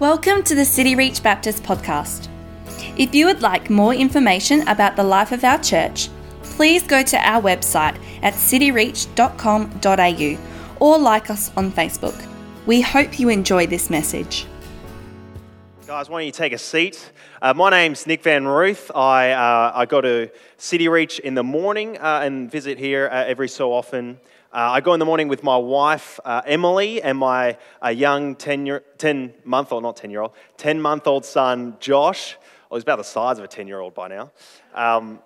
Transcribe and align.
Welcome 0.00 0.42
to 0.44 0.54
the 0.54 0.64
City 0.64 0.94
Reach 0.94 1.24
Baptist 1.24 1.64
podcast. 1.64 2.28
If 2.96 3.16
you 3.16 3.26
would 3.26 3.42
like 3.42 3.68
more 3.68 3.92
information 3.92 4.60
about 4.68 4.94
the 4.94 5.02
life 5.02 5.32
of 5.32 5.42
our 5.42 5.60
church, 5.60 6.08
please 6.44 6.84
go 6.84 7.02
to 7.02 7.16
our 7.16 7.42
website 7.42 8.00
at 8.22 8.34
cityreach.com.au 8.34 10.38
or 10.78 10.98
like 10.98 11.30
us 11.30 11.50
on 11.56 11.72
Facebook. 11.72 12.14
We 12.64 12.80
hope 12.80 13.18
you 13.18 13.28
enjoy 13.28 13.66
this 13.66 13.90
message. 13.90 14.46
Guys, 15.84 16.08
why 16.08 16.20
don't 16.20 16.26
you 16.26 16.32
take 16.32 16.52
a 16.52 16.58
seat? 16.58 17.10
Uh, 17.42 17.54
my 17.54 17.68
name's 17.68 18.06
Nick 18.06 18.22
Van 18.22 18.46
Ruth. 18.46 18.92
I, 18.94 19.32
uh, 19.32 19.72
I 19.74 19.84
go 19.86 20.00
to 20.00 20.30
City 20.58 20.86
Reach 20.86 21.18
in 21.18 21.34
the 21.34 21.42
morning 21.42 21.98
uh, 21.98 22.20
and 22.22 22.48
visit 22.48 22.78
here 22.78 23.08
uh, 23.10 23.24
every 23.24 23.48
so 23.48 23.72
often. 23.72 24.20
Uh, 24.50 24.72
I 24.72 24.80
go 24.80 24.94
in 24.94 24.98
the 24.98 25.04
morning 25.04 25.28
with 25.28 25.42
my 25.42 25.58
wife, 25.58 26.18
uh, 26.24 26.40
Emily, 26.46 27.02
and 27.02 27.18
my 27.18 27.58
uh, 27.84 27.88
young 27.88 28.34
10, 28.34 28.64
year, 28.64 28.82
10 28.96 29.34
month 29.44 29.72
old, 29.72 29.82
not 29.82 29.96
10 29.96 30.10
year 30.10 30.22
old, 30.22 30.32
10 30.56 30.80
month 30.80 31.06
old 31.06 31.26
son, 31.26 31.76
Josh. 31.80 32.34
Well, 32.70 32.78
he's 32.78 32.82
about 32.82 32.96
the 32.96 33.04
size 33.04 33.36
of 33.38 33.44
a 33.44 33.48
10 33.48 33.68
year 33.68 33.80
old 33.80 33.94
by 33.94 34.08
now. 34.08 34.32
Um, 34.74 35.18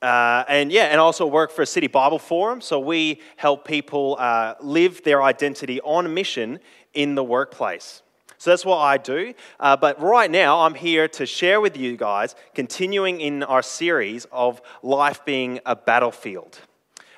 uh, 0.00 0.44
and 0.48 0.70
yeah, 0.70 0.84
and 0.84 1.00
I 1.00 1.02
also 1.02 1.26
work 1.26 1.50
for 1.50 1.62
a 1.62 1.66
City 1.66 1.88
Bible 1.88 2.20
Forum. 2.20 2.60
So 2.60 2.78
we 2.78 3.20
help 3.36 3.66
people 3.66 4.16
uh, 4.20 4.54
live 4.60 5.02
their 5.02 5.20
identity 5.20 5.80
on 5.80 6.14
mission 6.14 6.60
in 6.94 7.16
the 7.16 7.24
workplace. 7.24 8.02
So 8.38 8.50
that's 8.50 8.64
what 8.64 8.78
I 8.78 8.98
do. 8.98 9.34
Uh, 9.58 9.76
but 9.76 10.00
right 10.00 10.30
now, 10.30 10.60
I'm 10.60 10.74
here 10.74 11.08
to 11.08 11.26
share 11.26 11.60
with 11.60 11.76
you 11.76 11.96
guys, 11.96 12.36
continuing 12.54 13.20
in 13.20 13.42
our 13.42 13.62
series 13.62 14.26
of 14.30 14.62
life 14.84 15.24
being 15.24 15.58
a 15.66 15.74
battlefield. 15.74 16.60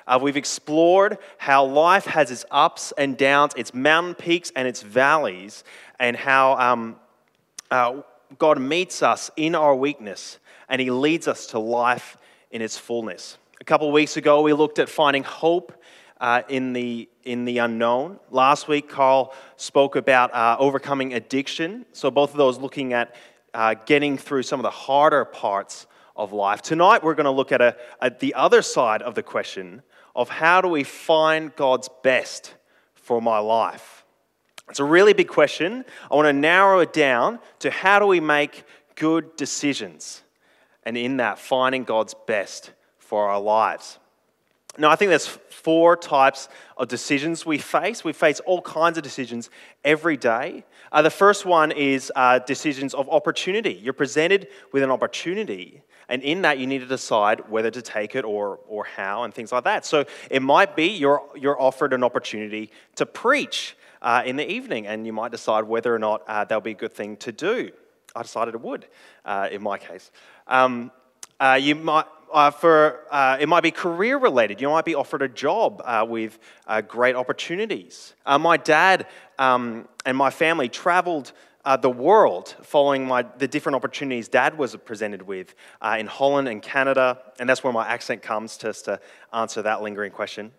Uh, 0.07 0.19
we've 0.21 0.37
explored 0.37 1.17
how 1.37 1.65
life 1.65 2.05
has 2.05 2.31
its 2.31 2.45
ups 2.51 2.93
and 2.97 3.17
downs, 3.17 3.53
its 3.55 3.73
mountain 3.73 4.15
peaks 4.15 4.51
and 4.55 4.67
its 4.67 4.81
valleys, 4.81 5.63
and 5.99 6.17
how 6.17 6.55
um, 6.57 6.95
uh, 7.69 8.01
God 8.37 8.59
meets 8.59 9.03
us 9.03 9.29
in 9.35 9.55
our 9.55 9.75
weakness 9.75 10.39
and 10.69 10.81
He 10.81 10.89
leads 10.89 11.27
us 11.27 11.47
to 11.47 11.59
life 11.59 12.17
in 12.49 12.61
its 12.61 12.77
fullness. 12.77 13.37
A 13.59 13.63
couple 13.63 13.87
of 13.87 13.93
weeks 13.93 14.17
ago, 14.17 14.41
we 14.41 14.53
looked 14.53 14.79
at 14.79 14.89
finding 14.89 15.23
hope 15.23 15.73
uh, 16.19 16.43
in, 16.49 16.73
the, 16.73 17.09
in 17.23 17.45
the 17.45 17.59
unknown. 17.59 18.19
Last 18.29 18.67
week, 18.67 18.89
Carl 18.89 19.33
spoke 19.57 19.95
about 19.95 20.33
uh, 20.33 20.55
overcoming 20.59 21.13
addiction. 21.13 21.85
So, 21.91 22.09
both 22.09 22.31
of 22.31 22.37
those 22.37 22.57
looking 22.57 22.93
at 22.93 23.15
uh, 23.53 23.75
getting 23.85 24.17
through 24.17 24.43
some 24.43 24.59
of 24.59 24.63
the 24.63 24.69
harder 24.69 25.25
parts 25.25 25.87
of 26.15 26.31
life. 26.31 26.61
Tonight, 26.61 27.03
we're 27.03 27.15
going 27.15 27.25
to 27.25 27.31
look 27.31 27.51
at, 27.51 27.61
a, 27.61 27.75
at 28.01 28.19
the 28.19 28.33
other 28.33 28.61
side 28.61 29.01
of 29.01 29.15
the 29.15 29.23
question 29.23 29.81
of 30.15 30.29
how 30.29 30.61
do 30.61 30.67
we 30.67 30.83
find 30.83 31.55
God's 31.55 31.89
best 32.03 32.53
for 32.95 33.21
my 33.21 33.39
life? 33.39 34.05
It's 34.69 34.79
a 34.79 34.85
really 34.85 35.13
big 35.13 35.27
question. 35.27 35.83
I 36.09 36.15
want 36.15 36.27
to 36.27 36.33
narrow 36.33 36.79
it 36.79 36.93
down 36.93 37.39
to 37.59 37.69
how 37.69 37.99
do 37.99 38.07
we 38.07 38.19
make 38.19 38.63
good 38.95 39.35
decisions? 39.35 40.23
And 40.83 40.97
in 40.97 41.17
that, 41.17 41.39
finding 41.39 41.83
God's 41.83 42.15
best 42.25 42.71
for 42.97 43.29
our 43.29 43.39
lives. 43.39 43.99
Now, 44.77 44.89
I 44.89 44.95
think 44.95 45.09
there's 45.09 45.27
four 45.27 45.97
types 45.97 46.47
of 46.77 46.87
decisions 46.87 47.45
we 47.45 47.57
face. 47.57 48.05
We 48.05 48.13
face 48.13 48.39
all 48.41 48.61
kinds 48.61 48.97
of 48.97 49.03
decisions 49.03 49.49
every 49.83 50.15
day. 50.15 50.63
Uh, 50.91 51.01
the 51.01 51.09
first 51.09 51.45
one 51.45 51.71
is 51.71 52.11
uh, 52.15 52.39
decisions 52.39 52.93
of 52.93 53.09
opportunity. 53.09 53.73
You're 53.73 53.91
presented 53.93 54.47
with 54.71 54.81
an 54.83 54.89
opportunity, 54.89 55.81
and 56.11 56.21
in 56.23 56.41
that, 56.41 56.59
you 56.59 56.67
need 56.67 56.79
to 56.79 56.85
decide 56.85 57.49
whether 57.49 57.71
to 57.71 57.81
take 57.81 58.15
it 58.15 58.25
or, 58.25 58.59
or 58.67 58.83
how 58.83 59.23
and 59.23 59.33
things 59.33 59.53
like 59.53 59.63
that. 59.63 59.85
So 59.85 60.03
it 60.29 60.41
might 60.41 60.75
be 60.75 60.87
you're, 60.87 61.23
you're 61.35 61.59
offered 61.59 61.93
an 61.93 62.03
opportunity 62.03 62.69
to 62.97 63.05
preach 63.05 63.77
uh, 64.01 64.21
in 64.25 64.35
the 64.35 64.51
evening, 64.51 64.87
and 64.87 65.05
you 65.05 65.13
might 65.13 65.31
decide 65.31 65.63
whether 65.63 65.95
or 65.95 65.99
not 65.99 66.23
uh, 66.27 66.43
that'll 66.43 66.59
be 66.59 66.71
a 66.71 66.73
good 66.73 66.93
thing 66.93 67.15
to 67.17 67.31
do. 67.31 67.71
I 68.13 68.23
decided 68.23 68.55
it 68.55 68.61
would, 68.61 68.87
uh, 69.23 69.47
in 69.49 69.63
my 69.63 69.77
case. 69.77 70.11
Um, 70.47 70.91
uh, 71.39 71.57
you 71.59 71.75
might. 71.75 72.05
Uh, 72.33 72.49
for 72.49 73.01
uh, 73.11 73.35
it 73.41 73.49
might 73.49 73.59
be 73.59 73.71
career 73.71 74.17
related. 74.17 74.61
You 74.61 74.69
might 74.69 74.85
be 74.85 74.95
offered 74.95 75.21
a 75.21 75.27
job 75.27 75.81
uh, 75.83 76.05
with 76.07 76.39
uh, 76.65 76.79
great 76.79 77.13
opportunities. 77.13 78.15
my 78.25 78.55
dad 78.55 79.05
um, 79.37 79.85
and 80.05 80.15
my 80.15 80.29
family 80.29 80.69
traveled 80.69 81.33
uh, 81.65 81.77
the 81.77 81.89
world 81.89 82.55
following 82.61 83.05
my, 83.05 83.23
the 83.37 83.47
different 83.47 83.75
opportunities 83.75 84.27
dad 84.27 84.57
was 84.57 84.75
presented 84.77 85.21
with 85.21 85.53
uh, 85.81 85.97
in 85.99 86.07
Holland 86.07 86.47
and 86.47 86.61
Canada. 86.61 87.19
And 87.39 87.47
that's 87.49 87.63
where 87.63 87.73
my 87.73 87.87
accent 87.87 88.21
comes, 88.21 88.57
just 88.57 88.85
to 88.85 88.99
answer 89.33 89.61
that 89.61 89.81
lingering 89.81 90.11
question. 90.11 90.51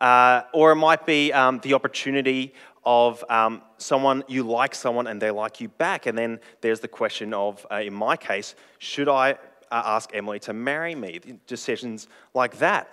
Uh, 0.00 0.42
or 0.52 0.72
it 0.72 0.76
might 0.76 1.06
be 1.06 1.32
um, 1.32 1.58
the 1.60 1.74
opportunity 1.74 2.52
of 2.84 3.24
um, 3.28 3.62
someone, 3.78 4.22
you 4.28 4.42
like 4.42 4.74
someone 4.74 5.06
and 5.06 5.20
they 5.20 5.30
like 5.30 5.60
you 5.60 5.68
back. 5.68 6.06
And 6.06 6.16
then 6.16 6.38
there's 6.60 6.80
the 6.80 6.88
question 6.88 7.34
of, 7.34 7.66
uh, 7.70 7.76
in 7.76 7.94
my 7.94 8.16
case, 8.16 8.54
should 8.78 9.08
I 9.08 9.32
uh, 9.32 9.36
ask 9.70 10.10
Emily 10.14 10.38
to 10.40 10.52
marry 10.52 10.94
me? 10.94 11.20
Decisions 11.46 12.06
like 12.34 12.58
that. 12.58 12.88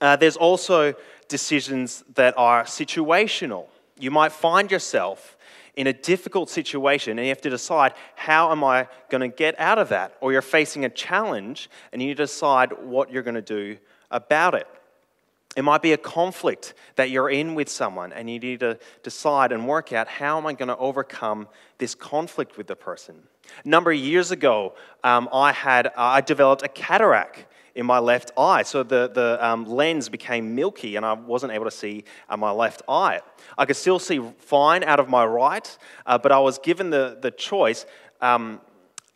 Uh, 0.00 0.16
there's 0.16 0.36
also 0.36 0.94
decisions 1.28 2.04
that 2.14 2.34
are 2.36 2.64
situational. 2.64 3.66
You 3.98 4.10
might 4.10 4.32
find 4.32 4.70
yourself 4.70 5.36
in 5.76 5.86
a 5.86 5.92
difficult 5.92 6.48
situation 6.48 7.18
and 7.18 7.26
you 7.26 7.30
have 7.30 7.40
to 7.40 7.50
decide 7.50 7.94
how 8.14 8.52
am 8.52 8.62
I 8.62 8.88
going 9.10 9.20
to 9.20 9.34
get 9.34 9.58
out 9.58 9.78
of 9.78 9.88
that? 9.88 10.16
Or 10.20 10.32
you're 10.32 10.42
facing 10.42 10.84
a 10.84 10.88
challenge 10.88 11.68
and 11.92 12.00
you 12.00 12.08
need 12.08 12.16
to 12.16 12.24
decide 12.24 12.72
what 12.84 13.10
you're 13.10 13.22
going 13.22 13.34
to 13.34 13.42
do 13.42 13.76
about 14.10 14.54
it. 14.54 14.66
It 15.56 15.62
might 15.62 15.82
be 15.82 15.92
a 15.92 15.96
conflict 15.96 16.74
that 16.96 17.10
you're 17.10 17.30
in 17.30 17.54
with 17.54 17.68
someone 17.68 18.12
and 18.12 18.28
you 18.28 18.38
need 18.38 18.60
to 18.60 18.78
decide 19.02 19.52
and 19.52 19.68
work 19.68 19.92
out 19.92 20.08
how 20.08 20.36
am 20.36 20.46
I 20.46 20.52
going 20.52 20.68
to 20.68 20.76
overcome 20.76 21.48
this 21.78 21.94
conflict 21.94 22.56
with 22.56 22.66
the 22.66 22.74
person. 22.74 23.22
A 23.64 23.68
number 23.68 23.92
of 23.92 23.98
years 23.98 24.30
ago, 24.30 24.74
um, 25.04 25.28
I, 25.32 25.52
had, 25.52 25.88
uh, 25.88 25.92
I 25.96 26.20
developed 26.22 26.62
a 26.62 26.68
cataract 26.68 27.46
in 27.74 27.86
my 27.86 27.98
left 27.98 28.30
eye. 28.36 28.62
So 28.62 28.82
the, 28.82 29.10
the 29.12 29.38
um, 29.44 29.64
lens 29.64 30.08
became 30.08 30.54
milky 30.54 30.96
and 30.96 31.04
I 31.04 31.12
wasn't 31.12 31.52
able 31.52 31.64
to 31.64 31.70
see 31.70 32.04
uh, 32.28 32.36
my 32.36 32.50
left 32.50 32.82
eye. 32.88 33.20
I 33.58 33.64
could 33.66 33.76
still 33.76 33.98
see 33.98 34.20
fine 34.38 34.84
out 34.84 35.00
of 35.00 35.08
my 35.08 35.24
right, 35.24 35.78
uh, 36.06 36.18
but 36.18 36.32
I 36.32 36.38
was 36.38 36.58
given 36.58 36.90
the, 36.90 37.18
the 37.20 37.30
choice. 37.30 37.86
Um, 38.20 38.60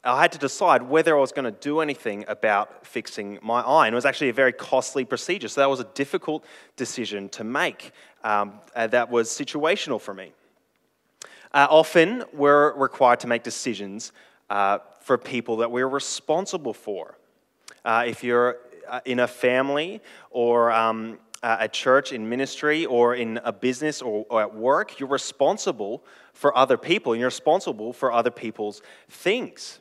I 0.05 0.23
had 0.23 0.33
to 0.33 0.39
decide 0.39 0.83
whether 0.83 1.17
I 1.17 1.21
was 1.21 1.33
going 1.33 1.45
to 1.45 1.61
do 1.61 1.81
anything 1.81 2.25
about 2.29 2.87
fixing 2.87 3.39
my 3.43 3.61
eye. 3.61 3.87
And 3.87 3.95
it 3.95 3.97
was 3.97 4.05
actually 4.05 4.31
a 4.31 4.33
very 4.35 4.53
costly 4.53 5.05
procedure. 5.05 5.49
So 5.49 5.61
that 5.61 5.69
was 5.69 5.81
a 5.81 5.89
difficult 5.95 6.45
decision 6.77 7.29
to 7.31 7.45
make. 7.45 7.93
Um, 8.25 8.61
uh, 8.75 8.87
that 8.89 9.11
was 9.11 9.29
situational 9.29 10.01
for 10.01 10.15
me. 10.15 10.33
Uh, 11.53 11.67
often, 11.71 12.25
we're 12.33 12.75
required 12.75 13.21
to 13.21 13.27
make 13.27 13.43
decisions 13.43 14.13
uh, 14.51 14.79
for 15.01 15.19
people 15.19 15.59
that 15.59 15.71
we're 15.71 15.89
responsible 15.89 16.75
for. 16.75 17.18
Uh, 17.85 18.05
if 18.07 18.23
you're 18.25 18.59
uh, 18.89 19.01
in 19.05 19.21
a 19.21 19.29
family 19.29 20.01
or 20.31 20.71
um, 20.73 21.19
a 21.43 21.69
church 21.69 22.13
in 22.13 22.29
ministry 22.29 22.85
or 22.87 23.15
in 23.15 23.39
a 23.45 23.53
business 23.53 24.03
or, 24.03 24.27
or, 24.29 24.43
at 24.43 24.55
work, 24.55 24.99
you're 24.99 25.09
responsible 25.09 26.05
for 26.33 26.57
other 26.57 26.77
people 26.77 27.13
and 27.13 27.21
you're 27.21 27.29
responsible 27.29 27.93
for 27.93 28.13
other 28.13 28.31
people's 28.31 28.83
things. 29.09 29.81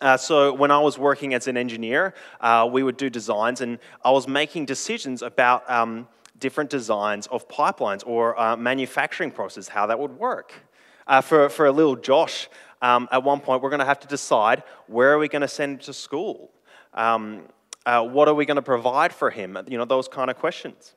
Uh, 0.00 0.16
so, 0.16 0.52
when 0.52 0.72
I 0.72 0.80
was 0.80 0.98
working 0.98 1.32
as 1.32 1.46
an 1.46 1.56
engineer, 1.56 2.14
uh, 2.40 2.68
we 2.70 2.82
would 2.82 2.96
do 2.96 3.08
designs, 3.08 3.60
and 3.60 3.78
I 4.04 4.10
was 4.10 4.26
making 4.26 4.64
decisions 4.64 5.22
about 5.22 5.70
um, 5.70 6.08
different 6.40 6.70
designs 6.70 7.28
of 7.28 7.46
pipelines 7.46 8.02
or 8.04 8.38
uh, 8.38 8.56
manufacturing 8.56 9.30
processes, 9.30 9.68
how 9.68 9.86
that 9.86 9.98
would 10.00 10.18
work. 10.18 10.52
Uh, 11.06 11.20
for, 11.20 11.48
for 11.48 11.66
a 11.66 11.72
little 11.72 11.94
Josh, 11.94 12.48
um, 12.80 13.08
at 13.12 13.22
one 13.22 13.38
point, 13.38 13.62
we're 13.62 13.70
going 13.70 13.80
to 13.80 13.86
have 13.86 14.00
to 14.00 14.08
decide 14.08 14.64
where 14.88 15.12
are 15.12 15.18
we 15.18 15.28
going 15.28 15.42
to 15.42 15.48
send 15.48 15.82
to 15.82 15.92
school? 15.92 16.50
Um, 16.94 17.42
uh, 17.84 18.04
what 18.04 18.28
are 18.28 18.34
we 18.34 18.46
going 18.46 18.56
to 18.56 18.62
provide 18.62 19.12
for 19.12 19.30
him? 19.30 19.58
You 19.68 19.78
know, 19.78 19.84
those 19.84 20.08
kind 20.08 20.30
of 20.30 20.38
questions. 20.38 20.94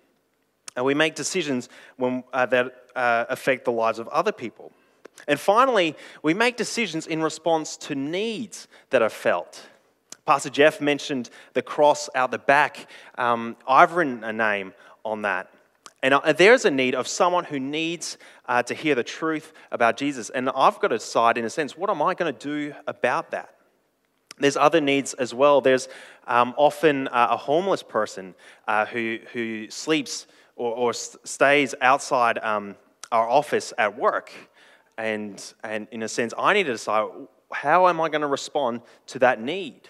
And 0.75 0.85
we 0.85 0.93
make 0.93 1.15
decisions 1.15 1.69
when, 1.97 2.23
uh, 2.33 2.45
that 2.47 2.75
uh, 2.95 3.25
affect 3.29 3.65
the 3.65 3.71
lives 3.71 3.99
of 3.99 4.07
other 4.09 4.31
people. 4.31 4.71
And 5.27 5.39
finally, 5.39 5.95
we 6.21 6.33
make 6.33 6.57
decisions 6.57 7.07
in 7.07 7.23
response 7.23 7.77
to 7.77 7.95
needs 7.95 8.67
that 8.89 9.01
are 9.01 9.09
felt. 9.09 9.61
Pastor 10.25 10.49
Jeff 10.49 10.81
mentioned 10.81 11.29
the 11.53 11.61
cross 11.61 12.09
out 12.15 12.31
the 12.31 12.37
back. 12.37 12.89
Um, 13.17 13.55
I've 13.67 13.93
written 13.93 14.23
a 14.23 14.33
name 14.33 14.73
on 15.03 15.21
that. 15.21 15.49
And 16.03 16.13
uh, 16.13 16.33
there's 16.33 16.65
a 16.65 16.71
need 16.71 16.93
of 16.93 17.07
someone 17.07 17.45
who 17.45 17.59
needs 17.59 18.17
uh, 18.47 18.63
to 18.63 18.73
hear 18.73 18.95
the 18.95 19.03
truth 19.03 19.53
about 19.71 19.97
Jesus. 19.97 20.29
And 20.29 20.49
I've 20.49 20.79
got 20.79 20.89
to 20.89 20.97
decide, 20.97 21.37
in 21.37 21.45
a 21.45 21.49
sense, 21.49 21.77
what 21.77 21.89
am 21.89 22.01
I 22.01 22.13
going 22.13 22.33
to 22.33 22.39
do 22.39 22.73
about 22.85 23.31
that? 23.31 23.55
There's 24.37 24.57
other 24.57 24.81
needs 24.81 25.13
as 25.13 25.33
well. 25.33 25.61
There's 25.61 25.87
um, 26.27 26.53
often 26.57 27.07
uh, 27.07 27.27
a 27.31 27.37
homeless 27.37 27.83
person 27.83 28.35
uh, 28.67 28.85
who, 28.85 29.19
who 29.33 29.69
sleeps 29.69 30.27
or, 30.55 30.75
or 30.75 30.93
stays 30.93 31.73
outside 31.81 32.37
um, 32.39 32.75
our 33.11 33.29
office 33.29 33.73
at 33.77 33.97
work. 33.97 34.31
And, 34.97 35.41
and 35.63 35.87
in 35.91 36.03
a 36.03 36.09
sense, 36.09 36.33
I 36.37 36.53
need 36.53 36.65
to 36.65 36.73
decide 36.73 37.09
how 37.51 37.87
am 37.87 38.01
I 38.01 38.09
going 38.09 38.21
to 38.21 38.27
respond 38.27 38.81
to 39.07 39.19
that 39.19 39.41
need? 39.41 39.81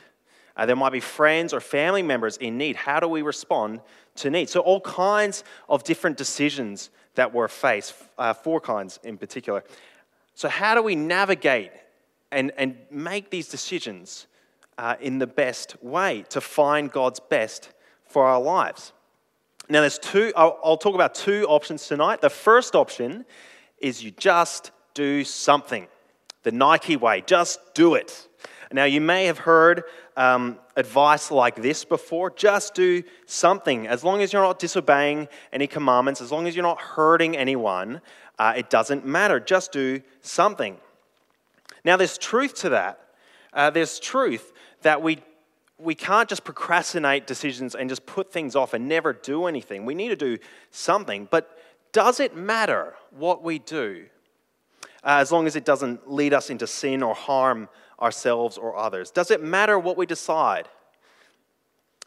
Uh, 0.58 0.66
there 0.66 0.76
might 0.76 0.92
be 0.92 1.00
friends 1.00 1.54
or 1.54 1.60
family 1.60 2.02
members 2.02 2.38
in 2.38 2.58
need. 2.58 2.76
How 2.76 3.00
do 3.00 3.08
we 3.08 3.22
respond 3.22 3.82
to 4.16 4.30
need? 4.30 4.50
So, 4.50 4.62
all 4.62 4.80
kinds 4.82 5.44
of 5.68 5.84
different 5.84 6.18
decisions 6.18 6.90
that 7.16 7.34
we're 7.34 7.48
faced, 7.48 7.96
uh, 8.18 8.34
four 8.34 8.62
kinds 8.62 9.00
in 9.04 9.18
particular. 9.18 9.64
So, 10.34 10.48
how 10.48 10.76
do 10.76 10.82
we 10.82 10.96
navigate 10.96 11.72
and, 12.32 12.52
and 12.58 12.78
make 12.90 13.30
these 13.30 13.50
decisions 13.50 14.28
uh, 14.78 14.96
in 15.00 15.20
the 15.20 15.28
best 15.28 15.82
way 15.84 16.24
to 16.30 16.42
find 16.42 16.92
God's 16.92 17.20
best 17.20 17.70
for 18.06 18.26
our 18.26 18.42
lives? 18.42 18.94
Now, 19.68 19.82
there's 19.82 19.98
two, 19.98 20.32
I'll, 20.36 20.60
I'll 20.64 20.78
talk 20.78 20.96
about 20.96 21.16
two 21.16 21.46
options 21.48 21.88
tonight. 21.88 22.22
The 22.22 22.30
first 22.30 22.76
option 22.76 23.26
is 23.80 24.04
you 24.04 24.12
just 24.12 24.72
do 24.94 25.24
something, 25.24 25.88
the 26.44 26.52
Nike 26.52 26.96
way, 26.96 27.24
just 27.26 27.60
do 27.74 27.96
it. 27.96 28.28
Now, 28.72 28.86
you 28.86 29.02
may 29.02 29.26
have 29.26 29.40
heard 29.40 29.84
um, 30.18 30.60
advice 30.76 31.32
like 31.32 31.56
this 31.56 31.86
before 31.86 32.30
just 32.30 32.74
do 32.74 33.04
something. 33.26 33.88
As 33.88 34.04
long 34.04 34.22
as 34.22 34.34
you're 34.34 34.42
not 34.42 34.60
disobeying 34.60 35.28
any 35.54 35.68
commandments, 35.68 36.22
as 36.22 36.32
long 36.32 36.48
as 36.48 36.56
you're 36.56 36.64
not 36.64 36.82
hurting 36.82 37.38
anyone, 37.38 38.02
uh, 38.38 38.54
it 38.58 38.70
doesn't 38.70 39.06
matter. 39.06 39.40
Just 39.40 39.72
do 39.72 40.02
something. 40.22 40.78
Now, 41.84 41.98
there's 41.98 42.18
truth 42.18 42.56
to 42.56 42.70
that. 42.70 43.00
Uh, 43.54 43.70
there's 43.70 44.00
truth 44.00 44.52
that 44.86 45.02
we, 45.02 45.18
we 45.80 45.96
can't 45.96 46.30
just 46.30 46.44
procrastinate 46.44 47.26
decisions 47.26 47.74
and 47.74 47.90
just 47.90 48.06
put 48.06 48.32
things 48.32 48.56
off 48.56 48.76
and 48.76 48.88
never 48.88 49.14
do 49.14 49.46
anything. 49.46 49.84
We 49.84 49.96
need 49.96 50.10
to 50.10 50.16
do 50.16 50.38
something. 50.70 51.28
But 51.32 51.58
does 51.92 52.20
it 52.20 52.36
matter 52.36 52.94
what 53.10 53.42
we 53.42 53.58
do 53.58 54.06
uh, 55.04 55.18
as 55.18 55.32
long 55.32 55.48
as 55.48 55.56
it 55.56 55.66
doesn't 55.66 56.12
lead 56.12 56.36
us 56.36 56.52
into 56.52 56.68
sin 56.68 57.02
or 57.02 57.16
harm 57.16 57.68
ourselves 58.00 58.60
or 58.60 58.78
others? 58.78 59.10
Does 59.10 59.32
it 59.32 59.42
matter 59.42 59.80
what 59.80 59.98
we 59.98 60.06
decide? 60.06 60.70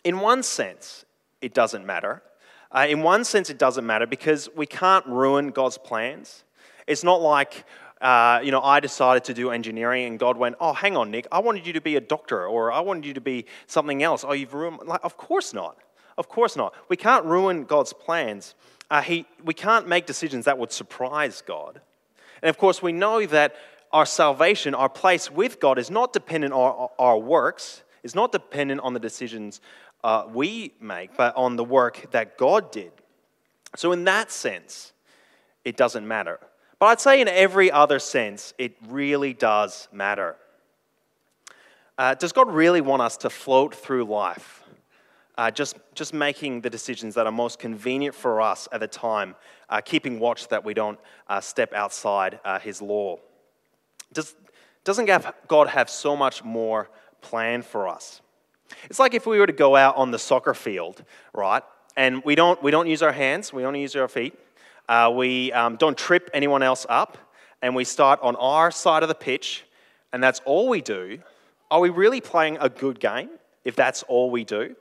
In 0.04 0.20
one 0.20 0.44
sense, 0.44 1.04
it 1.42 1.54
doesn't 1.54 1.84
matter. 1.84 2.22
Uh, 2.70 2.86
in 2.88 3.02
one 3.02 3.24
sense, 3.24 3.50
it 3.50 3.58
doesn't 3.58 3.84
matter 3.84 4.06
because 4.06 4.48
we 4.54 4.66
can't 4.66 5.04
ruin 5.06 5.48
God's 5.50 5.78
plans. 5.78 6.44
It's 6.86 7.02
not 7.02 7.20
like, 7.20 7.64
uh, 8.00 8.40
you 8.42 8.50
know, 8.50 8.62
I 8.62 8.80
decided 8.80 9.24
to 9.24 9.34
do 9.34 9.50
engineering 9.50 10.06
and 10.06 10.18
God 10.18 10.36
went, 10.36 10.56
oh, 10.60 10.72
hang 10.72 10.96
on, 10.96 11.10
Nick, 11.10 11.26
I 11.32 11.40
wanted 11.40 11.66
you 11.66 11.72
to 11.72 11.80
be 11.80 11.96
a 11.96 12.00
doctor 12.00 12.46
or 12.46 12.70
I 12.70 12.80
wanted 12.80 13.06
you 13.06 13.14
to 13.14 13.20
be 13.20 13.46
something 13.66 14.02
else. 14.02 14.24
Oh, 14.26 14.32
you've 14.32 14.54
ruined. 14.54 14.80
Like, 14.86 15.00
of 15.02 15.16
course 15.16 15.52
not. 15.52 15.76
Of 16.16 16.28
course 16.28 16.56
not. 16.56 16.74
We 16.88 16.96
can't 16.96 17.24
ruin 17.24 17.64
God's 17.64 17.92
plans. 17.92 18.54
Uh, 18.90 19.02
he, 19.02 19.26
we 19.44 19.54
can't 19.54 19.88
make 19.88 20.06
decisions 20.06 20.44
that 20.46 20.58
would 20.58 20.72
surprise 20.72 21.42
God. 21.46 21.80
And 22.42 22.50
of 22.50 22.58
course, 22.58 22.82
we 22.82 22.92
know 22.92 23.24
that 23.26 23.56
our 23.92 24.06
salvation, 24.06 24.74
our 24.74 24.88
place 24.88 25.30
with 25.30 25.60
God, 25.60 25.78
is 25.78 25.90
not 25.90 26.12
dependent 26.12 26.52
on 26.52 26.60
our, 26.60 26.90
our 26.98 27.18
works, 27.18 27.82
is 28.02 28.14
not 28.14 28.32
dependent 28.32 28.80
on 28.80 28.94
the 28.94 29.00
decisions 29.00 29.60
uh, 30.04 30.24
we 30.32 30.72
make, 30.80 31.16
but 31.16 31.36
on 31.36 31.56
the 31.56 31.64
work 31.64 32.10
that 32.12 32.38
God 32.38 32.70
did. 32.70 32.92
So, 33.76 33.92
in 33.92 34.04
that 34.04 34.30
sense, 34.30 34.92
it 35.64 35.76
doesn't 35.76 36.06
matter. 36.06 36.38
But 36.78 36.86
I'd 36.86 37.00
say 37.00 37.20
in 37.20 37.28
every 37.28 37.70
other 37.70 37.98
sense, 37.98 38.54
it 38.58 38.76
really 38.88 39.32
does 39.34 39.88
matter. 39.92 40.36
Uh, 41.96 42.14
does 42.14 42.32
God 42.32 42.52
really 42.52 42.80
want 42.80 43.02
us 43.02 43.16
to 43.18 43.30
float 43.30 43.74
through 43.74 44.04
life, 44.04 44.62
uh, 45.36 45.50
just, 45.50 45.76
just 45.94 46.14
making 46.14 46.60
the 46.60 46.70
decisions 46.70 47.16
that 47.16 47.26
are 47.26 47.32
most 47.32 47.58
convenient 47.58 48.14
for 48.14 48.40
us 48.40 48.68
at 48.70 48.78
the 48.78 48.86
time, 48.86 49.34
uh, 49.68 49.80
keeping 49.80 50.20
watch 50.20 50.46
that 50.48 50.64
we 50.64 50.74
don't 50.74 50.98
uh, 51.28 51.40
step 51.40 51.72
outside 51.72 52.38
uh, 52.44 52.60
His 52.60 52.80
law? 52.80 53.18
Does, 54.12 54.36
doesn't 54.84 55.10
God 55.48 55.68
have 55.68 55.90
so 55.90 56.16
much 56.16 56.44
more 56.44 56.88
planned 57.20 57.64
for 57.64 57.88
us? 57.88 58.20
It's 58.84 59.00
like 59.00 59.14
if 59.14 59.26
we 59.26 59.40
were 59.40 59.46
to 59.46 59.52
go 59.52 59.74
out 59.74 59.96
on 59.96 60.12
the 60.12 60.18
soccer 60.18 60.54
field, 60.54 61.02
right? 61.34 61.62
And 61.96 62.22
we 62.24 62.36
don't, 62.36 62.62
we 62.62 62.70
don't 62.70 62.86
use 62.86 63.02
our 63.02 63.12
hands, 63.12 63.52
we 63.52 63.64
only 63.64 63.80
use 63.80 63.96
our 63.96 64.06
feet. 64.06 64.38
Uh, 64.88 65.12
we 65.14 65.52
um, 65.52 65.76
don't 65.76 65.98
trip 65.98 66.30
anyone 66.32 66.62
else 66.62 66.86
up, 66.88 67.18
and 67.60 67.74
we 67.74 67.84
start 67.84 68.18
on 68.22 68.36
our 68.36 68.70
side 68.70 69.02
of 69.02 69.08
the 69.08 69.14
pitch, 69.14 69.64
and 70.12 70.22
that's 70.22 70.40
all 70.44 70.68
we 70.68 70.80
do. 70.80 71.18
Are 71.70 71.80
we 71.80 71.90
really 71.90 72.20
playing 72.20 72.56
a 72.60 72.68
good 72.68 72.98
game 72.98 73.28
if 73.64 73.76
that's 73.76 74.02
all 74.04 74.30
we 74.30 74.44
do? 74.44 74.74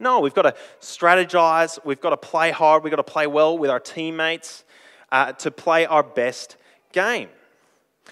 No, 0.00 0.18
we've 0.20 0.34
got 0.34 0.42
to 0.42 0.54
strategize, 0.80 1.78
we've 1.84 2.00
got 2.00 2.10
to 2.10 2.16
play 2.16 2.50
hard, 2.50 2.82
we've 2.82 2.90
got 2.90 2.96
to 2.96 3.04
play 3.04 3.28
well 3.28 3.56
with 3.56 3.70
our 3.70 3.78
teammates 3.78 4.64
uh, 5.12 5.32
to 5.34 5.52
play 5.52 5.86
our 5.86 6.02
best 6.02 6.56
game. 6.92 7.28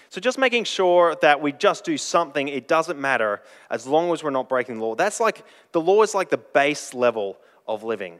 So 0.09 0.21
just 0.21 0.37
making 0.37 0.63
sure 0.63 1.15
that 1.21 1.41
we 1.41 1.51
just 1.51 1.83
do 1.83 1.97
something, 1.97 2.47
it 2.47 2.67
doesn't 2.67 2.99
matter 2.99 3.41
as 3.69 3.85
long 3.85 4.11
as 4.13 4.23
we're 4.23 4.29
not 4.29 4.47
breaking 4.47 4.77
the 4.77 4.85
law. 4.85 4.95
That's 4.95 5.19
like, 5.19 5.43
the 5.73 5.81
law 5.81 6.01
is 6.03 6.15
like 6.15 6.29
the 6.29 6.37
base 6.37 6.93
level 6.93 7.37
of 7.67 7.83
living. 7.83 8.17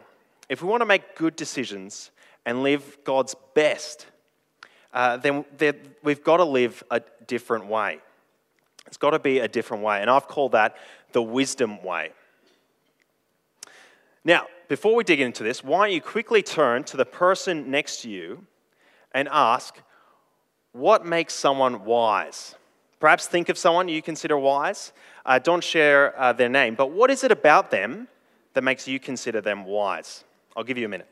If 0.49 0.61
we 0.61 0.67
want 0.67 0.81
to 0.81 0.85
make 0.85 1.15
good 1.15 1.35
decisions 1.35 2.11
and 2.45 2.63
live 2.63 2.97
God's 3.03 3.35
best, 3.53 4.07
uh, 4.93 5.17
then 5.17 5.45
we've 6.03 6.23
got 6.23 6.37
to 6.37 6.43
live 6.43 6.83
a 6.91 7.01
different 7.27 7.67
way. 7.67 7.99
It's 8.87 8.97
got 8.97 9.11
to 9.11 9.19
be 9.19 9.39
a 9.39 9.47
different 9.47 9.83
way. 9.83 10.01
And 10.01 10.09
I've 10.09 10.27
called 10.27 10.51
that 10.51 10.75
the 11.13 11.21
wisdom 11.21 11.81
way. 11.83 12.11
Now, 14.23 14.47
before 14.67 14.95
we 14.95 15.03
dig 15.03 15.19
into 15.19 15.43
this, 15.43 15.63
why 15.63 15.85
don't 15.85 15.93
you 15.93 16.01
quickly 16.01 16.41
turn 16.41 16.83
to 16.85 16.97
the 16.97 17.05
person 17.05 17.71
next 17.71 18.01
to 18.01 18.09
you 18.09 18.45
and 19.11 19.27
ask, 19.31 19.81
what 20.71 21.05
makes 21.05 21.33
someone 21.33 21.85
wise? 21.85 22.55
Perhaps 22.99 23.27
think 23.27 23.49
of 23.49 23.57
someone 23.57 23.89
you 23.89 24.01
consider 24.01 24.37
wise. 24.37 24.93
Uh, 25.25 25.39
don't 25.39 25.63
share 25.63 26.19
uh, 26.19 26.33
their 26.33 26.49
name, 26.49 26.75
but 26.75 26.91
what 26.91 27.11
is 27.11 27.23
it 27.23 27.31
about 27.31 27.69
them 27.69 28.07
that 28.53 28.63
makes 28.63 28.87
you 28.87 28.99
consider 28.99 29.41
them 29.41 29.65
wise? 29.65 30.23
I'll 30.55 30.63
give 30.63 30.77
you 30.77 30.85
a 30.85 30.89
minute. 30.89 31.07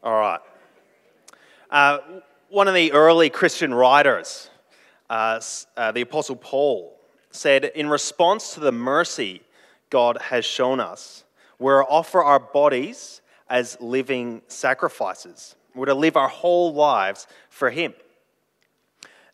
All 0.00 0.12
right. 0.12 0.38
Uh, 1.70 1.98
one 2.50 2.68
of 2.68 2.74
the 2.74 2.92
early 2.92 3.30
Christian 3.30 3.74
writers, 3.74 4.48
uh, 5.10 5.40
uh, 5.76 5.90
the 5.90 6.02
Apostle 6.02 6.36
Paul, 6.36 6.96
said, 7.32 7.64
In 7.74 7.88
response 7.88 8.54
to 8.54 8.60
the 8.60 8.70
mercy 8.70 9.42
God 9.90 10.16
has 10.18 10.44
shown 10.44 10.78
us, 10.78 11.24
we're 11.58 11.82
to 11.82 11.88
offer 11.88 12.22
our 12.22 12.38
bodies 12.38 13.22
as 13.50 13.76
living 13.80 14.42
sacrifices. 14.46 15.56
We're 15.74 15.86
to 15.86 15.94
live 15.94 16.16
our 16.16 16.28
whole 16.28 16.72
lives 16.72 17.26
for 17.50 17.70
Him. 17.70 17.92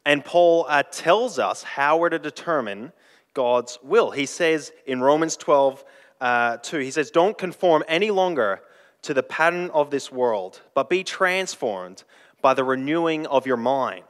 And 0.06 0.24
Paul 0.24 0.64
uh, 0.66 0.82
tells 0.84 1.38
us 1.38 1.62
how 1.62 1.98
we're 1.98 2.08
to 2.08 2.18
determine 2.18 2.92
God's 3.34 3.78
will. 3.82 4.12
He 4.12 4.24
says 4.24 4.72
in 4.86 5.02
Romans 5.02 5.36
12, 5.36 5.84
uh, 6.22 6.56
2, 6.56 6.78
he 6.78 6.90
says, 6.90 7.10
Don't 7.10 7.36
conform 7.36 7.84
any 7.86 8.10
longer 8.10 8.62
to 9.04 9.14
the 9.14 9.22
pattern 9.22 9.70
of 9.70 9.90
this 9.90 10.10
world, 10.10 10.60
but 10.74 10.88
be 10.88 11.04
transformed 11.04 12.04
by 12.40 12.54
the 12.54 12.64
renewing 12.64 13.26
of 13.26 13.46
your 13.46 13.56
mind. 13.56 14.04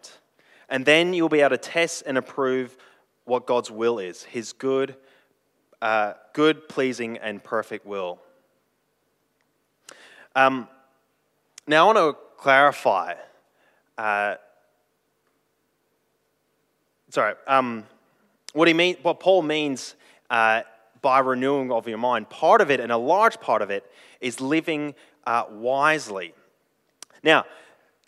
And 0.68 0.84
then 0.84 1.14
you'll 1.14 1.28
be 1.28 1.40
able 1.40 1.50
to 1.50 1.58
test 1.58 2.04
and 2.06 2.16
approve 2.16 2.76
what 3.24 3.46
God's 3.46 3.70
will 3.70 3.98
is 3.98 4.22
his 4.24 4.52
good, 4.52 4.96
uh, 5.82 6.14
good, 6.32 6.68
pleasing, 6.68 7.18
and 7.18 7.42
perfect 7.42 7.86
will. 7.86 8.20
Um, 10.36 10.68
now, 11.66 11.88
I 11.88 11.92
want 11.92 11.98
to 11.98 12.20
clarify. 12.36 13.14
Uh, 13.96 14.36
sorry, 17.10 17.34
um, 17.46 17.84
what 18.52 18.68
he 18.68 18.74
mean, 18.74 18.96
what 19.02 19.20
Paul 19.20 19.42
means 19.42 19.94
uh, 20.30 20.62
by 21.04 21.18
renewing 21.18 21.70
of 21.70 21.86
your 21.86 21.98
mind. 21.98 22.30
Part 22.30 22.62
of 22.62 22.70
it, 22.70 22.80
and 22.80 22.90
a 22.90 22.96
large 22.96 23.38
part 23.38 23.60
of 23.60 23.70
it, 23.70 23.84
is 24.22 24.40
living 24.40 24.94
uh, 25.26 25.44
wisely. 25.50 26.32
Now, 27.22 27.44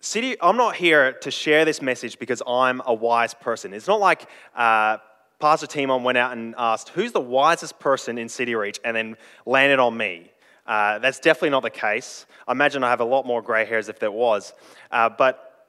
City, 0.00 0.35
I'm 0.41 0.57
not 0.57 0.76
here 0.76 1.12
to 1.12 1.31
share 1.31 1.67
this 1.67 1.83
message 1.83 2.19
because 2.19 2.43
I'm 2.47 2.81
a 2.87 2.95
wise 2.95 3.35
person. 3.35 3.75
It's 3.75 3.87
not 3.87 4.00
like 4.00 4.26
uh, 4.55 4.97
Pastor 5.41 5.67
Timon 5.67 6.05
went 6.05 6.17
out 6.17 6.33
and 6.33 6.55
asked, 6.57 6.88
Who's 6.88 7.12
the 7.12 7.21
wisest 7.21 7.79
person 7.79 8.17
in 8.17 8.31
City 8.31 8.55
Reach? 8.55 8.81
and 8.83 8.97
then 8.97 9.17
landed 9.45 9.79
on 9.79 9.95
me. 9.95 10.33
Uh, 10.67 10.99
that's 10.99 11.21
definitely 11.21 11.50
not 11.50 11.65
the 11.65 11.71
case. 11.71 12.25
I 12.49 12.53
imagine 12.53 12.83
I 12.83 12.88
have 12.88 13.00
a 13.00 13.05
lot 13.05 13.26
more 13.26 13.43
grey 13.43 13.67
hairs 13.67 13.91
if 13.91 13.99
there 13.99 14.11
was. 14.11 14.55
Uh, 14.91 15.11
but 15.11 15.67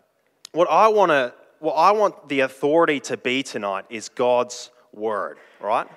what 0.53 0.69
I 0.69 0.87
want 0.87 1.09
to, 1.09 1.33
what 1.59 1.73
I 1.73 1.91
want 1.91 2.29
the 2.29 2.39
authority 2.39 3.01
to 3.01 3.17
be 3.17 3.43
tonight 3.43 3.83
is 3.89 4.07
God's 4.07 4.71
word, 4.93 5.39
right? 5.59 5.87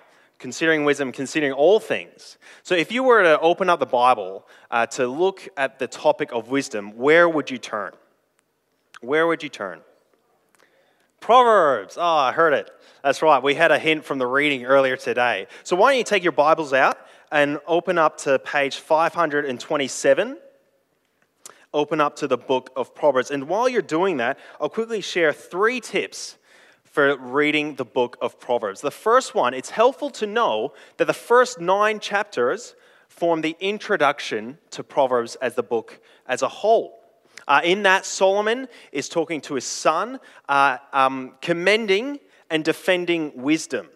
Considering 0.40 0.84
wisdom, 0.84 1.12
considering 1.12 1.52
all 1.52 1.78
things. 1.78 2.38
So, 2.64 2.74
if 2.74 2.90
you 2.90 3.04
were 3.04 3.22
to 3.22 3.38
open 3.38 3.70
up 3.70 3.78
the 3.78 3.86
Bible 3.86 4.48
uh, 4.70 4.86
to 4.86 5.06
look 5.06 5.48
at 5.56 5.78
the 5.78 5.86
topic 5.86 6.32
of 6.32 6.50
wisdom, 6.50 6.96
where 6.96 7.28
would 7.28 7.50
you 7.50 7.58
turn? 7.58 7.92
Where 9.00 9.28
would 9.28 9.44
you 9.44 9.48
turn? 9.48 9.82
Proverbs. 11.20 11.96
Oh, 11.98 12.02
I 12.02 12.32
heard 12.32 12.54
it. 12.54 12.70
That's 13.04 13.22
right. 13.22 13.42
We 13.42 13.54
had 13.54 13.70
a 13.70 13.78
hint 13.78 14.04
from 14.04 14.18
the 14.18 14.26
reading 14.26 14.64
earlier 14.64 14.96
today. 14.96 15.46
So 15.62 15.76
why 15.76 15.92
don't 15.92 15.98
you 15.98 16.04
take 16.04 16.22
your 16.22 16.32
Bibles 16.32 16.72
out 16.72 16.98
and 17.30 17.60
open 17.66 17.98
up 17.98 18.16
to 18.18 18.38
page 18.38 18.78
527. 18.78 20.38
Open 21.72 22.00
up 22.00 22.16
to 22.16 22.26
the 22.26 22.38
book 22.38 22.70
of 22.74 22.94
Proverbs. 22.94 23.30
And 23.30 23.48
while 23.48 23.68
you're 23.68 23.82
doing 23.82 24.16
that, 24.16 24.38
I'll 24.60 24.68
quickly 24.68 25.00
share 25.00 25.32
three 25.32 25.80
tips 25.80 26.36
for 26.90 27.16
reading 27.16 27.76
the 27.76 27.84
book 27.84 28.16
of 28.20 28.38
Proverbs. 28.40 28.80
The 28.80 28.90
first 28.90 29.34
one, 29.34 29.54
it's 29.54 29.70
helpful 29.70 30.10
to 30.10 30.26
know 30.26 30.72
that 30.96 31.04
the 31.06 31.14
first 31.14 31.60
nine 31.60 32.00
chapters 32.00 32.74
form 33.08 33.42
the 33.42 33.56
introduction 33.60 34.58
to 34.70 34.82
Proverbs 34.82 35.36
as 35.36 35.54
the 35.54 35.62
book 35.62 36.00
as 36.26 36.42
a 36.42 36.48
whole. 36.48 36.98
Uh, 37.46 37.60
in 37.64 37.84
that, 37.84 38.04
Solomon 38.04 38.68
is 38.92 39.08
talking 39.08 39.40
to 39.42 39.54
his 39.54 39.64
son, 39.64 40.18
uh, 40.48 40.78
um, 40.92 41.34
commending 41.40 42.18
and 42.50 42.64
defending 42.64 43.32
wisdom, 43.34 43.88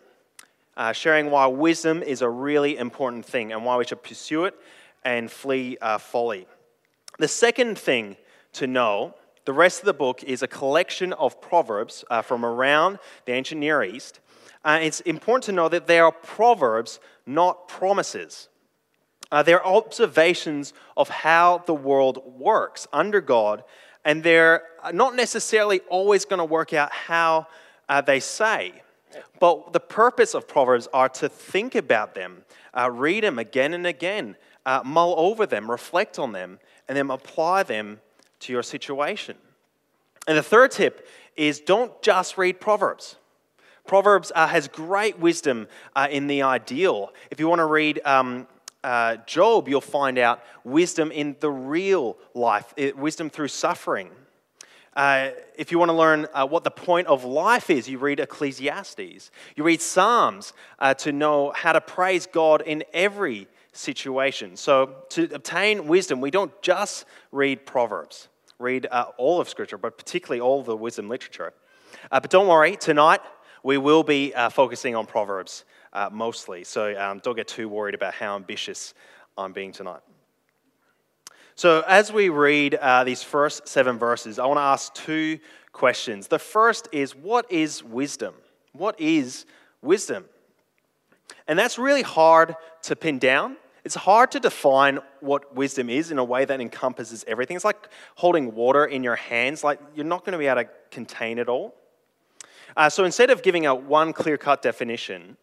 uh, 0.76 0.92
sharing 0.92 1.30
why 1.30 1.46
wisdom 1.46 2.02
is 2.02 2.22
a 2.22 2.28
really 2.28 2.76
important 2.76 3.24
thing 3.24 3.52
and 3.52 3.64
why 3.64 3.76
we 3.76 3.84
should 3.84 4.02
pursue 4.02 4.44
it 4.44 4.54
and 5.04 5.30
flee 5.30 5.76
uh, 5.80 5.98
folly. 5.98 6.46
The 7.18 7.28
second 7.28 7.78
thing 7.78 8.16
to 8.54 8.66
know 8.66 9.14
the 9.44 9.52
rest 9.52 9.80
of 9.80 9.86
the 9.86 9.94
book 9.94 10.22
is 10.22 10.42
a 10.42 10.48
collection 10.48 11.12
of 11.14 11.40
proverbs 11.40 12.04
uh, 12.10 12.22
from 12.22 12.44
around 12.44 12.98
the 13.26 13.32
ancient 13.32 13.60
Near 13.60 13.82
East. 13.82 14.20
Uh, 14.64 14.78
it's 14.80 15.00
important 15.00 15.44
to 15.44 15.52
know 15.52 15.68
that 15.68 15.86
they 15.86 15.98
are 15.98 16.10
proverbs, 16.10 16.98
not 17.26 17.68
promises. 17.68 18.48
Uh, 19.30 19.42
they're 19.42 19.66
observations 19.66 20.72
of 20.96 21.08
how 21.08 21.62
the 21.66 21.74
world 21.74 22.22
works 22.38 22.86
under 22.92 23.20
God, 23.20 23.64
and 24.04 24.22
they're 24.22 24.62
not 24.92 25.14
necessarily 25.14 25.80
always 25.90 26.24
going 26.24 26.38
to 26.38 26.44
work 26.44 26.72
out 26.72 26.92
how 26.92 27.46
uh, 27.88 28.00
they 28.00 28.20
say. 28.20 28.72
But 29.40 29.72
the 29.72 29.80
purpose 29.80 30.34
of 30.34 30.48
Proverbs 30.48 30.88
are 30.92 31.08
to 31.10 31.28
think 31.28 31.74
about 31.74 32.14
them, 32.14 32.44
uh, 32.72 32.90
read 32.90 33.24
them 33.24 33.38
again 33.38 33.74
and 33.74 33.86
again, 33.86 34.36
uh, 34.66 34.82
mull 34.84 35.14
over 35.18 35.46
them, 35.46 35.70
reflect 35.70 36.18
on 36.18 36.32
them, 36.32 36.58
and 36.88 36.96
then 36.96 37.10
apply 37.10 37.62
them 37.62 38.00
to 38.40 38.52
your 38.52 38.62
situation. 38.62 39.36
And 40.26 40.36
the 40.36 40.42
third 40.42 40.70
tip 40.70 41.06
is 41.36 41.60
don't 41.60 42.00
just 42.02 42.38
read 42.38 42.60
Proverbs. 42.60 43.16
Proverbs 43.86 44.32
uh, 44.34 44.46
has 44.46 44.68
great 44.68 45.18
wisdom 45.18 45.68
uh, 45.94 46.08
in 46.10 46.26
the 46.26 46.42
ideal. 46.42 47.12
If 47.30 47.38
you 47.38 47.48
want 47.48 47.58
to 47.58 47.66
read 47.66 48.00
um, 48.04 48.46
uh, 48.82 49.16
Job, 49.26 49.68
you'll 49.68 49.80
find 49.80 50.18
out 50.18 50.42
wisdom 50.64 51.10
in 51.10 51.36
the 51.40 51.50
real 51.50 52.16
life, 52.32 52.72
it, 52.76 52.96
wisdom 52.96 53.28
through 53.28 53.48
suffering. 53.48 54.10
Uh, 54.96 55.30
if 55.56 55.72
you 55.72 55.78
want 55.78 55.88
to 55.88 55.94
learn 55.94 56.26
uh, 56.32 56.46
what 56.46 56.64
the 56.64 56.70
point 56.70 57.08
of 57.08 57.24
life 57.24 57.68
is, 57.68 57.88
you 57.88 57.98
read 57.98 58.20
Ecclesiastes. 58.20 59.30
You 59.56 59.64
read 59.64 59.80
Psalms 59.82 60.52
uh, 60.78 60.94
to 60.94 61.12
know 61.12 61.52
how 61.54 61.72
to 61.72 61.80
praise 61.80 62.26
God 62.26 62.62
in 62.62 62.84
every 62.92 63.48
situation. 63.76 64.56
So, 64.56 65.04
to 65.10 65.28
obtain 65.32 65.86
wisdom, 65.86 66.20
we 66.20 66.30
don't 66.30 66.52
just 66.62 67.04
read 67.32 67.66
Proverbs 67.66 68.28
read 68.58 68.86
uh, 68.90 69.06
all 69.16 69.40
of 69.40 69.48
Scripture, 69.48 69.78
but 69.78 69.98
particularly 69.98 70.40
all 70.40 70.62
the 70.62 70.76
wisdom 70.76 71.08
literature. 71.08 71.52
Uh, 72.10 72.20
but 72.20 72.30
don't 72.30 72.48
worry, 72.48 72.76
tonight 72.76 73.20
we 73.62 73.78
will 73.78 74.02
be 74.02 74.34
uh, 74.34 74.48
focusing 74.48 74.94
on 74.94 75.06
Proverbs 75.06 75.64
uh, 75.92 76.08
mostly. 76.12 76.64
So 76.64 76.98
um, 77.00 77.20
don't 77.20 77.36
get 77.36 77.48
too 77.48 77.68
worried 77.68 77.94
about 77.94 78.14
how 78.14 78.36
ambitious 78.36 78.94
I'm 79.36 79.52
being 79.52 79.72
tonight. 79.72 80.00
So, 81.56 81.84
as 81.86 82.12
we 82.12 82.30
read 82.30 82.74
uh, 82.74 83.04
these 83.04 83.22
first 83.22 83.68
seven 83.68 83.96
verses, 83.96 84.40
I 84.40 84.46
want 84.46 84.58
to 84.58 84.62
ask 84.62 84.92
two 84.92 85.38
questions. 85.72 86.26
The 86.26 86.40
first 86.40 86.88
is 86.90 87.14
what 87.14 87.50
is 87.50 87.84
wisdom? 87.84 88.34
What 88.72 89.00
is 89.00 89.46
wisdom? 89.80 90.24
And 91.46 91.56
that's 91.56 91.78
really 91.78 92.02
hard 92.02 92.56
to 92.82 92.96
pin 92.96 93.20
down 93.20 93.56
it's 93.84 93.94
hard 93.94 94.30
to 94.32 94.40
define 94.40 94.98
what 95.20 95.54
wisdom 95.54 95.90
is 95.90 96.10
in 96.10 96.18
a 96.18 96.24
way 96.24 96.46
that 96.46 96.60
encompasses 96.60 97.22
everything. 97.28 97.54
It's 97.54 97.66
like 97.66 97.88
holding 98.14 98.54
water 98.54 98.86
in 98.86 99.04
your 99.04 99.16
hands, 99.16 99.62
like 99.62 99.78
you're 99.94 100.06
not 100.06 100.24
going 100.24 100.32
to 100.32 100.38
be 100.38 100.46
able 100.46 100.62
to 100.62 100.68
contain 100.90 101.38
it 101.38 101.48
all. 101.48 101.74
Uh, 102.76 102.88
so 102.88 103.04
instead 103.04 103.30
of 103.30 103.42
giving 103.42 103.66
a 103.66 103.74
one 103.74 104.12
clear 104.12 104.38
cut 104.38 104.62
definition, 104.62 105.36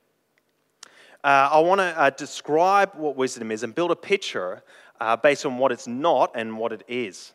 uh, 1.24 1.50
I 1.52 1.60
want 1.60 1.80
to 1.80 2.00
uh, 2.00 2.10
describe 2.10 2.94
what 2.96 3.16
wisdom 3.16 3.52
is 3.52 3.62
and 3.62 3.76
build 3.76 3.92
a 3.92 3.96
picture 3.96 4.64
uh, 5.00 5.16
based 5.16 5.46
on 5.46 5.60
what 5.60 5.72
it's 5.72 5.88
not 5.88 6.32
and 6.34 6.58
what 6.58 6.74
it 6.74 6.84
is. 6.88 7.34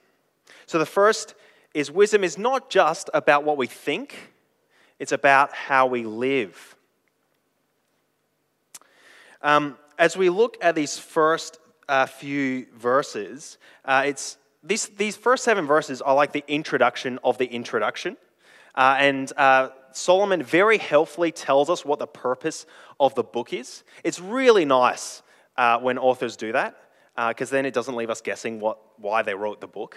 So 0.67 0.79
the 0.79 0.87
first 0.87 1.35
is 1.73 1.91
wisdom 1.91 2.25
is 2.25 2.37
not 2.37 2.69
just 2.69 3.11
about 3.15 3.45
what 3.45 3.57
we 3.57 3.69
think, 3.69 4.33
it's 4.99 5.13
about 5.13 5.53
how 5.53 5.87
we 5.87 6.05
live. 6.05 6.75
Um, 9.43 9.79
as 9.99 10.17
we 10.17 10.31
look 10.31 10.57
at 10.61 10.75
these 10.75 10.99
first 10.99 11.59
uh, 11.89 12.07
few 12.07 12.67
verses, 12.75 13.59
uh, 13.85 14.03
it's 14.07 14.37
these, 14.63 14.89
these 14.89 15.17
first 15.17 15.45
seven 15.45 15.67
verses 15.67 16.03
are 16.03 16.15
like 16.15 16.33
the 16.33 16.45
introduction 16.49 17.19
of 17.23 17.39
the 17.39 17.47
introduction. 17.47 18.17
Uh, 18.75 18.97
and 18.99 19.33
uh, 19.37 19.71
Solomon 19.93 20.43
very 20.43 20.79
helpfully 20.79 21.31
tells 21.33 21.71
us 21.71 21.85
what 21.85 21.99
the 21.99 22.07
purpose 22.07 22.67
of 22.99 23.15
the 23.15 23.23
book 23.23 23.53
is. 23.53 23.85
It's 24.05 24.21
really 24.21 24.65
nice 24.65 25.23
uh, 25.57 25.79
when 25.79 25.99
authors 25.99 26.37
do 26.37 26.53
that, 26.53 26.77
because 27.29 27.51
uh, 27.51 27.57
then 27.57 27.65
it 27.65 27.73
doesn't 27.73 27.95
leave 27.95 28.11
us 28.11 28.21
guessing 28.21 28.61
what, 28.61 28.79
why 28.99 29.23
they 29.23 29.35
wrote 29.35 29.61
the 29.61 29.69
book. 29.69 29.97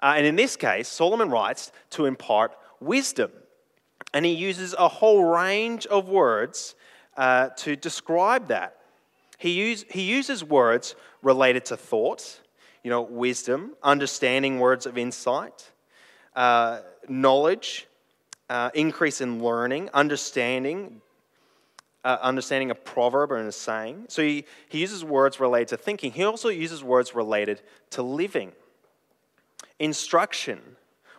and 0.00 0.24
in 0.24 0.36
this 0.36 0.56
case, 0.56 0.88
Solomon 0.88 1.28
writes 1.28 1.72
to 1.90 2.06
impart 2.06 2.56
wisdom. 2.80 3.32
And 4.14 4.24
he 4.24 4.32
uses 4.32 4.74
a 4.78 4.86
whole 4.86 5.24
range 5.24 5.86
of 5.86 6.08
words 6.08 6.76
to 7.16 7.76
describe 7.76 8.46
that. 8.46 8.76
He, 9.44 9.50
use, 9.50 9.84
he 9.90 10.00
uses 10.00 10.42
words 10.42 10.94
related 11.20 11.66
to 11.66 11.76
thought, 11.76 12.40
you 12.82 12.88
know, 12.88 13.02
wisdom, 13.02 13.72
understanding 13.82 14.58
words 14.58 14.86
of 14.86 14.96
insight, 14.96 15.70
uh, 16.34 16.80
knowledge, 17.10 17.86
uh, 18.48 18.70
increase 18.72 19.20
in 19.20 19.44
learning, 19.44 19.90
understanding, 19.92 21.02
uh, 22.06 22.16
understanding 22.22 22.70
a 22.70 22.74
proverb 22.74 23.32
or 23.32 23.36
a 23.36 23.52
saying. 23.52 24.06
So 24.08 24.22
he, 24.22 24.46
he 24.70 24.78
uses 24.78 25.04
words 25.04 25.38
related 25.38 25.68
to 25.68 25.76
thinking. 25.76 26.12
He 26.12 26.24
also 26.24 26.48
uses 26.48 26.82
words 26.82 27.14
related 27.14 27.60
to 27.90 28.02
living, 28.02 28.52
instruction, 29.78 30.58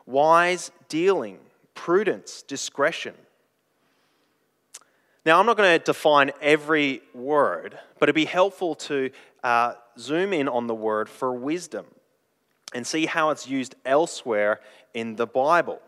wise 0.08 0.72
dealing, 0.90 1.38
prudence, 1.76 2.42
discretion. 2.42 3.14
Now, 5.26 5.40
I'm 5.40 5.48
not 5.48 5.58
going 5.58 5.80
to 5.80 5.84
define 5.84 6.32
every 6.40 7.02
word, 7.16 7.80
but 7.98 8.08
it'd 8.08 8.16
be 8.16 8.26
helpful 8.26 8.76
to 8.76 9.10
uh, 9.44 9.74
zoom 9.98 10.34
in 10.34 10.48
on 10.48 10.68
the 10.68 10.76
word 10.76 11.10
for 11.10 11.34
wisdom 11.34 11.88
and 12.76 12.86
see 12.86 13.08
how 13.08 13.32
it's 13.32 13.48
used 13.48 13.74
elsewhere 13.86 14.60
in 14.94 15.16
the 15.16 15.26
Bible. 15.26 15.82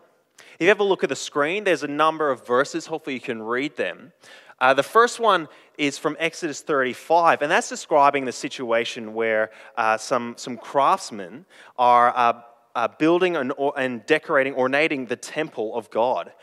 If 0.55 0.61
you 0.61 0.69
have 0.69 0.79
a 0.79 0.83
look 0.83 1.03
at 1.03 1.09
the 1.09 1.15
screen, 1.15 1.65
there's 1.65 1.83
a 1.83 1.87
number 1.87 2.31
of 2.31 2.47
verses. 2.47 2.87
Hopefully, 2.87 3.13
you 3.13 3.19
can 3.19 3.43
read 3.43 3.75
them. 3.77 4.11
Uh, 4.59 4.73
the 4.73 4.81
first 4.81 5.19
one 5.19 5.47
is 5.77 5.99
from 5.99 6.17
Exodus 6.19 6.61
35, 6.61 7.43
and 7.43 7.51
that's 7.51 7.69
describing 7.69 8.25
the 8.25 8.31
situation 8.31 9.13
where 9.13 9.51
uh, 9.77 9.97
some, 9.97 10.33
some 10.35 10.57
craftsmen 10.57 11.45
are 11.77 12.11
uh, 12.15 12.41
uh 12.73 12.87
building 12.97 13.35
and, 13.35 13.53
and 13.75 14.03
decorating, 14.07 14.55
ornating 14.55 15.05
the 15.05 15.15
temple 15.15 15.75
of 15.75 15.91
God. 15.91 16.33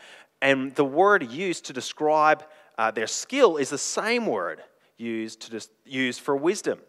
And 0.41 0.73
the 0.75 0.85
word 0.85 1.29
used 1.29 1.65
to 1.65 1.73
describe 1.73 2.43
uh, 2.77 2.91
their 2.91 3.07
skill 3.07 3.57
is 3.57 3.69
the 3.69 3.77
same 3.77 4.25
word 4.25 4.61
used, 4.97 5.41
to 5.41 5.51
just, 5.51 6.21
for 6.21 6.35
wisdom. 6.35 6.79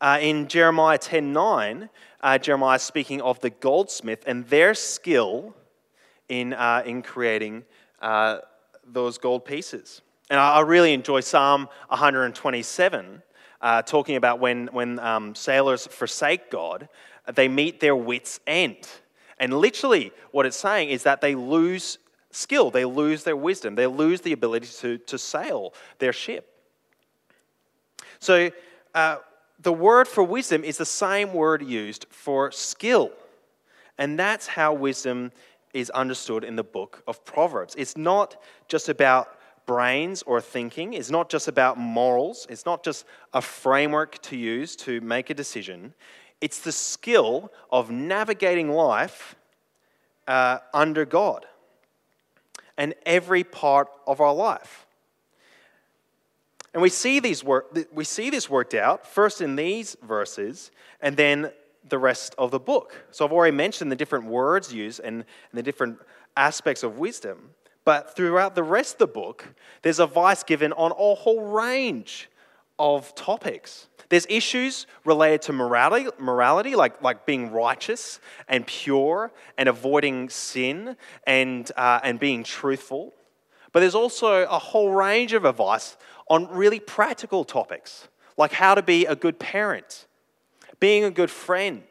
Uh, 0.00 0.18
in 0.20 0.48
Jeremiah 0.48 0.98
10:9, 0.98 1.88
uh, 2.22 2.38
Jeremiah 2.38 2.76
is 2.76 2.82
speaking 2.82 3.22
of 3.22 3.40
the 3.40 3.50
goldsmith 3.50 4.24
and 4.26 4.46
their 4.48 4.74
skill 4.74 5.54
in, 6.28 6.52
uh, 6.52 6.82
in 6.84 7.02
creating 7.02 7.64
uh, 8.00 8.38
those 8.86 9.18
gold 9.18 9.44
pieces. 9.44 10.02
And 10.30 10.38
I, 10.40 10.54
I, 10.54 10.60
really 10.60 10.92
enjoy 10.92 11.20
Psalm 11.20 11.68
127, 11.88 13.22
uh, 13.60 13.82
talking 13.82 14.16
about 14.16 14.40
when, 14.40 14.68
when 14.72 14.98
um, 14.98 15.34
sailors 15.34 15.86
forsake 15.86 16.50
God, 16.50 16.88
they 17.34 17.48
meet 17.48 17.80
their 17.80 17.96
wits' 17.96 18.40
end. 18.46 18.88
And 19.38 19.54
literally, 19.54 20.12
what 20.30 20.46
it's 20.46 20.56
saying 20.56 20.90
is 20.90 21.02
that 21.04 21.20
they 21.20 21.34
lose 21.34 21.98
skill, 22.34 22.70
they 22.70 22.84
lose 22.84 23.24
their 23.24 23.36
wisdom, 23.36 23.74
they 23.74 23.86
lose 23.86 24.20
the 24.20 24.32
ability 24.32 24.68
to, 24.80 24.98
to 24.98 25.18
sail 25.18 25.72
their 25.98 26.12
ship. 26.12 26.50
So, 28.18 28.50
uh, 28.94 29.16
the 29.60 29.72
word 29.72 30.08
for 30.08 30.22
wisdom 30.22 30.64
is 30.64 30.78
the 30.78 30.86
same 30.86 31.32
word 31.32 31.62
used 31.62 32.06
for 32.10 32.50
skill. 32.50 33.12
And 33.98 34.18
that's 34.18 34.46
how 34.46 34.74
wisdom 34.74 35.32
is 35.72 35.90
understood 35.90 36.44
in 36.44 36.56
the 36.56 36.64
book 36.64 37.02
of 37.06 37.24
Proverbs. 37.24 37.74
It's 37.76 37.96
not 37.96 38.36
just 38.68 38.88
about 38.88 39.38
brains 39.66 40.22
or 40.22 40.40
thinking, 40.40 40.94
it's 40.94 41.10
not 41.10 41.30
just 41.30 41.48
about 41.48 41.78
morals, 41.78 42.46
it's 42.50 42.66
not 42.66 42.84
just 42.84 43.06
a 43.32 43.40
framework 43.40 44.20
to 44.22 44.36
use 44.36 44.76
to 44.76 45.00
make 45.00 45.30
a 45.30 45.34
decision. 45.34 45.94
It's 46.40 46.60
the 46.60 46.72
skill 46.72 47.50
of 47.70 47.90
navigating 47.90 48.70
life 48.70 49.34
uh, 50.26 50.58
under 50.72 51.04
God. 51.04 51.46
And 52.76 52.94
every 53.06 53.44
part 53.44 53.88
of 54.06 54.20
our 54.20 54.34
life. 54.34 54.86
And 56.72 56.82
we 56.82 56.88
see, 56.88 57.20
these 57.20 57.44
work, 57.44 57.76
we 57.92 58.04
see 58.04 58.30
this 58.30 58.50
worked 58.50 58.74
out 58.74 59.06
first 59.06 59.40
in 59.40 59.54
these 59.54 59.96
verses 60.02 60.72
and 61.00 61.16
then 61.16 61.52
the 61.88 61.98
rest 61.98 62.34
of 62.36 62.50
the 62.50 62.58
book. 62.58 63.06
So 63.12 63.24
I've 63.24 63.32
already 63.32 63.56
mentioned 63.56 63.92
the 63.92 63.96
different 63.96 64.26
words 64.26 64.72
used 64.72 65.00
and, 65.00 65.16
and 65.16 65.24
the 65.52 65.62
different 65.62 65.98
aspects 66.36 66.82
of 66.82 66.98
wisdom. 66.98 67.50
But 67.84 68.16
throughout 68.16 68.54
the 68.54 68.62
rest 68.62 68.94
of 68.94 68.98
the 68.98 69.06
book, 69.06 69.54
there's 69.82 70.00
advice 70.00 70.42
given 70.42 70.72
on 70.72 70.90
a 70.92 71.14
whole 71.14 71.42
range 71.42 72.28
of 72.78 73.14
topics. 73.14 73.88
There's 74.08 74.26
issues 74.28 74.86
related 75.04 75.42
to 75.42 75.52
morality, 75.52 76.08
morality 76.18 76.74
like, 76.76 77.02
like 77.02 77.26
being 77.26 77.50
righteous 77.50 78.20
and 78.48 78.66
pure 78.66 79.32
and 79.56 79.68
avoiding 79.68 80.28
sin 80.28 80.96
and, 81.26 81.70
uh, 81.76 82.00
and 82.02 82.18
being 82.18 82.44
truthful. 82.44 83.14
But 83.72 83.80
there's 83.80 83.94
also 83.94 84.44
a 84.44 84.58
whole 84.58 84.90
range 84.90 85.32
of 85.32 85.44
advice 85.44 85.96
on 86.28 86.48
really 86.48 86.80
practical 86.80 87.44
topics, 87.44 88.08
like 88.36 88.52
how 88.52 88.74
to 88.74 88.82
be 88.82 89.06
a 89.06 89.16
good 89.16 89.38
parent, 89.38 90.06
being 90.80 91.04
a 91.04 91.10
good 91.10 91.30
friend, 91.30 91.82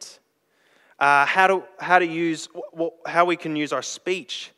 uh, 0.99 1.25
how, 1.25 1.47
to, 1.47 1.63
how, 1.79 1.99
to 1.99 2.05
use, 2.05 2.47
how 3.05 3.25
we 3.25 3.35
can 3.35 3.55
use 3.55 3.73
our 3.73 3.81
speech, 3.81 4.51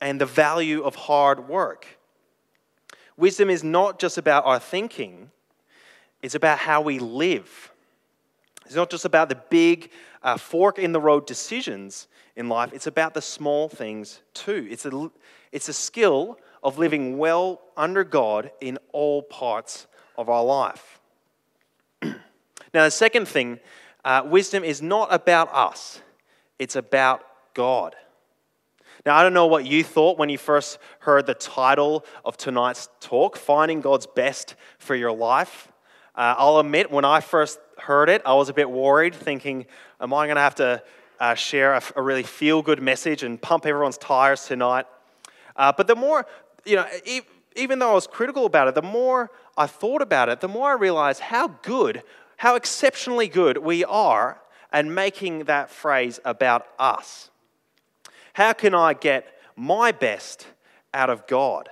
and 0.00 0.20
the 0.20 0.26
value 0.26 0.82
of 0.82 0.94
hard 0.94 1.48
work. 1.48 1.86
Wisdom 3.16 3.50
is 3.50 3.64
not 3.64 3.98
just 3.98 4.16
about 4.16 4.46
our 4.46 4.60
thinking, 4.60 5.32
it's 6.22 6.34
about 6.34 6.58
how 6.58 6.80
we 6.80 6.98
live. 6.98 7.72
It's 8.66 8.74
not 8.74 8.90
just 8.90 9.04
about 9.04 9.28
the 9.28 9.40
big 9.48 9.90
uh, 10.22 10.36
fork 10.36 10.78
in 10.78 10.92
the 10.92 11.00
road 11.00 11.26
decisions 11.26 12.08
in 12.36 12.48
life, 12.48 12.72
it's 12.72 12.86
about 12.86 13.14
the 13.14 13.22
small 13.22 13.68
things 13.68 14.20
too. 14.32 14.68
It's 14.70 14.86
a, 14.86 15.10
it's 15.50 15.68
a 15.68 15.72
skill 15.72 16.38
of 16.62 16.78
living 16.78 17.18
well 17.18 17.60
under 17.76 18.04
God 18.04 18.50
in 18.60 18.78
all 18.92 19.22
parts 19.22 19.86
of 20.16 20.28
our 20.28 20.44
life. 20.44 21.00
now, 22.02 22.14
the 22.72 22.90
second 22.90 23.26
thing 23.26 23.58
uh, 24.04 24.22
wisdom 24.24 24.62
is 24.62 24.80
not 24.80 25.12
about 25.12 25.52
us, 25.52 26.00
it's 26.58 26.76
about 26.76 27.24
God. 27.54 27.96
Now, 29.06 29.16
I 29.16 29.22
don't 29.22 29.34
know 29.34 29.46
what 29.46 29.64
you 29.64 29.82
thought 29.84 30.18
when 30.18 30.28
you 30.28 30.38
first 30.38 30.78
heard 31.00 31.26
the 31.26 31.34
title 31.34 32.04
of 32.24 32.36
tonight's 32.36 32.88
talk, 33.00 33.36
Finding 33.36 33.80
God's 33.80 34.06
Best 34.06 34.54
for 34.78 34.94
Your 34.94 35.12
Life. 35.12 35.72
Uh, 36.18 36.34
I'll 36.36 36.58
admit, 36.58 36.90
when 36.90 37.04
I 37.04 37.20
first 37.20 37.60
heard 37.78 38.08
it, 38.08 38.22
I 38.26 38.34
was 38.34 38.48
a 38.48 38.52
bit 38.52 38.68
worried, 38.68 39.14
thinking, 39.14 39.66
Am 40.00 40.12
I 40.12 40.26
going 40.26 40.34
to 40.34 40.42
have 40.42 40.56
to 40.56 40.82
uh, 41.20 41.34
share 41.34 41.74
a, 41.74 41.82
a 41.94 42.02
really 42.02 42.24
feel 42.24 42.60
good 42.60 42.82
message 42.82 43.22
and 43.22 43.40
pump 43.40 43.64
everyone's 43.64 43.98
tires 43.98 44.44
tonight? 44.44 44.86
Uh, 45.54 45.70
but 45.70 45.86
the 45.86 45.94
more, 45.94 46.26
you 46.64 46.74
know, 46.74 46.86
even 47.54 47.78
though 47.78 47.92
I 47.92 47.94
was 47.94 48.08
critical 48.08 48.46
about 48.46 48.66
it, 48.66 48.74
the 48.74 48.82
more 48.82 49.30
I 49.56 49.68
thought 49.68 50.02
about 50.02 50.28
it, 50.28 50.40
the 50.40 50.48
more 50.48 50.70
I 50.70 50.74
realized 50.74 51.20
how 51.20 51.48
good, 51.62 52.02
how 52.38 52.56
exceptionally 52.56 53.28
good 53.28 53.58
we 53.58 53.84
are 53.84 54.40
at 54.72 54.86
making 54.86 55.44
that 55.44 55.70
phrase 55.70 56.18
about 56.24 56.66
us. 56.80 57.30
How 58.32 58.54
can 58.54 58.74
I 58.74 58.92
get 58.92 59.38
my 59.54 59.92
best 59.92 60.48
out 60.92 61.10
of 61.10 61.28
God? 61.28 61.68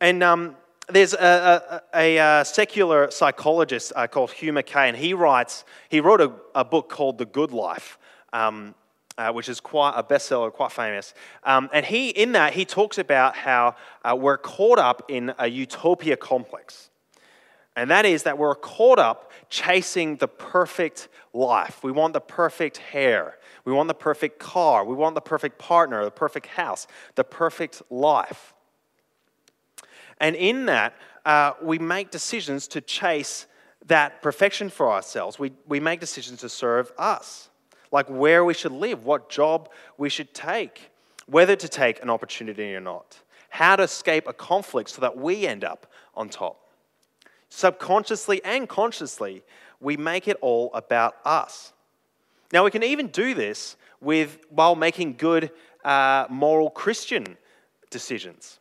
And 0.00 0.22
um, 0.22 0.56
there's 0.88 1.14
a, 1.14 1.82
a, 1.94 1.98
a, 1.98 2.40
a, 2.40 2.44
secular 2.44 3.10
psychologist 3.10 3.92
uh, 3.96 4.06
called 4.06 4.32
Hugh 4.32 4.52
Mackay, 4.52 4.88
and 4.88 4.96
he 4.96 5.14
writes, 5.14 5.64
he 5.88 6.00
wrote 6.00 6.20
a, 6.20 6.32
a 6.54 6.64
book 6.64 6.88
called 6.88 7.18
The 7.18 7.26
Good 7.26 7.52
Life. 7.52 7.98
Um, 8.32 8.74
uh, 9.16 9.30
which 9.30 9.48
is 9.48 9.60
quite 9.60 9.92
a 9.94 10.02
bestseller, 10.02 10.52
quite 10.52 10.72
famous. 10.72 11.14
Um, 11.44 11.70
and 11.72 11.86
he, 11.86 12.08
in 12.08 12.32
that, 12.32 12.52
he 12.52 12.64
talks 12.64 12.98
about 12.98 13.36
how 13.36 13.76
uh, 14.04 14.16
we're 14.18 14.38
caught 14.38 14.80
up 14.80 15.04
in 15.08 15.32
a 15.38 15.46
utopia 15.46 16.16
complex. 16.16 16.90
And 17.76 17.90
that 17.90 18.06
is 18.06 18.24
that 18.24 18.38
we're 18.38 18.54
caught 18.54 18.98
up 18.98 19.32
chasing 19.50 20.16
the 20.16 20.28
perfect 20.28 21.08
life. 21.32 21.82
We 21.82 21.92
want 21.92 22.12
the 22.12 22.20
perfect 22.20 22.78
hair. 22.78 23.38
We 23.64 23.72
want 23.72 23.88
the 23.88 23.94
perfect 23.94 24.38
car. 24.38 24.84
We 24.84 24.94
want 24.94 25.14
the 25.14 25.20
perfect 25.20 25.58
partner, 25.58 26.04
the 26.04 26.10
perfect 26.10 26.46
house, 26.46 26.86
the 27.14 27.24
perfect 27.24 27.82
life. 27.90 28.53
And 30.20 30.36
in 30.36 30.66
that, 30.66 30.94
uh, 31.24 31.52
we 31.62 31.78
make 31.78 32.10
decisions 32.10 32.68
to 32.68 32.80
chase 32.80 33.46
that 33.86 34.22
perfection 34.22 34.70
for 34.70 34.90
ourselves. 34.90 35.38
We, 35.38 35.52
we 35.66 35.80
make 35.80 36.00
decisions 36.00 36.40
to 36.40 36.48
serve 36.48 36.92
us 36.98 37.48
like 37.94 38.08
where 38.08 38.44
we 38.44 38.52
should 38.52 38.72
live, 38.72 39.04
what 39.04 39.30
job 39.30 39.70
we 39.98 40.08
should 40.08 40.34
take, 40.34 40.90
whether 41.26 41.54
to 41.54 41.68
take 41.68 42.02
an 42.02 42.10
opportunity 42.10 42.74
or 42.74 42.80
not, 42.80 43.16
how 43.50 43.76
to 43.76 43.84
escape 43.84 44.26
a 44.26 44.32
conflict 44.32 44.90
so 44.90 45.00
that 45.00 45.16
we 45.16 45.46
end 45.46 45.62
up 45.62 45.86
on 46.16 46.28
top. 46.28 46.72
Subconsciously 47.50 48.44
and 48.44 48.68
consciously, 48.68 49.44
we 49.78 49.96
make 49.96 50.26
it 50.26 50.36
all 50.40 50.72
about 50.74 51.14
us. 51.24 51.72
Now, 52.52 52.64
we 52.64 52.72
can 52.72 52.82
even 52.82 53.08
do 53.08 53.32
this 53.32 53.76
with, 54.00 54.38
while 54.50 54.74
making 54.74 55.14
good 55.14 55.52
uh, 55.84 56.26
moral 56.28 56.70
Christian 56.70 57.36
decisions. 57.90 58.58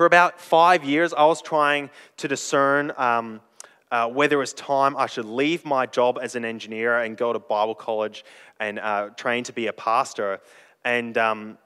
For 0.00 0.06
about 0.06 0.40
five 0.40 0.82
years, 0.82 1.12
I 1.12 1.26
was 1.26 1.42
trying 1.42 1.90
to 2.16 2.26
discern 2.26 2.90
um, 2.96 3.42
uh, 3.90 4.08
whether 4.08 4.36
it 4.36 4.38
was 4.38 4.54
time 4.54 4.96
I 4.96 5.04
should 5.04 5.26
leave 5.26 5.62
my 5.66 5.84
job 5.84 6.18
as 6.22 6.36
an 6.36 6.44
engineer 6.46 7.00
and 7.00 7.18
go 7.18 7.34
to 7.34 7.38
Bible 7.38 7.74
college 7.74 8.24
and 8.58 8.78
uh, 8.78 9.10
train 9.10 9.44
to 9.44 9.52
be 9.52 9.66
a 9.66 9.74
pastor. 9.74 10.40
And 10.86 11.18
um, 11.18 11.58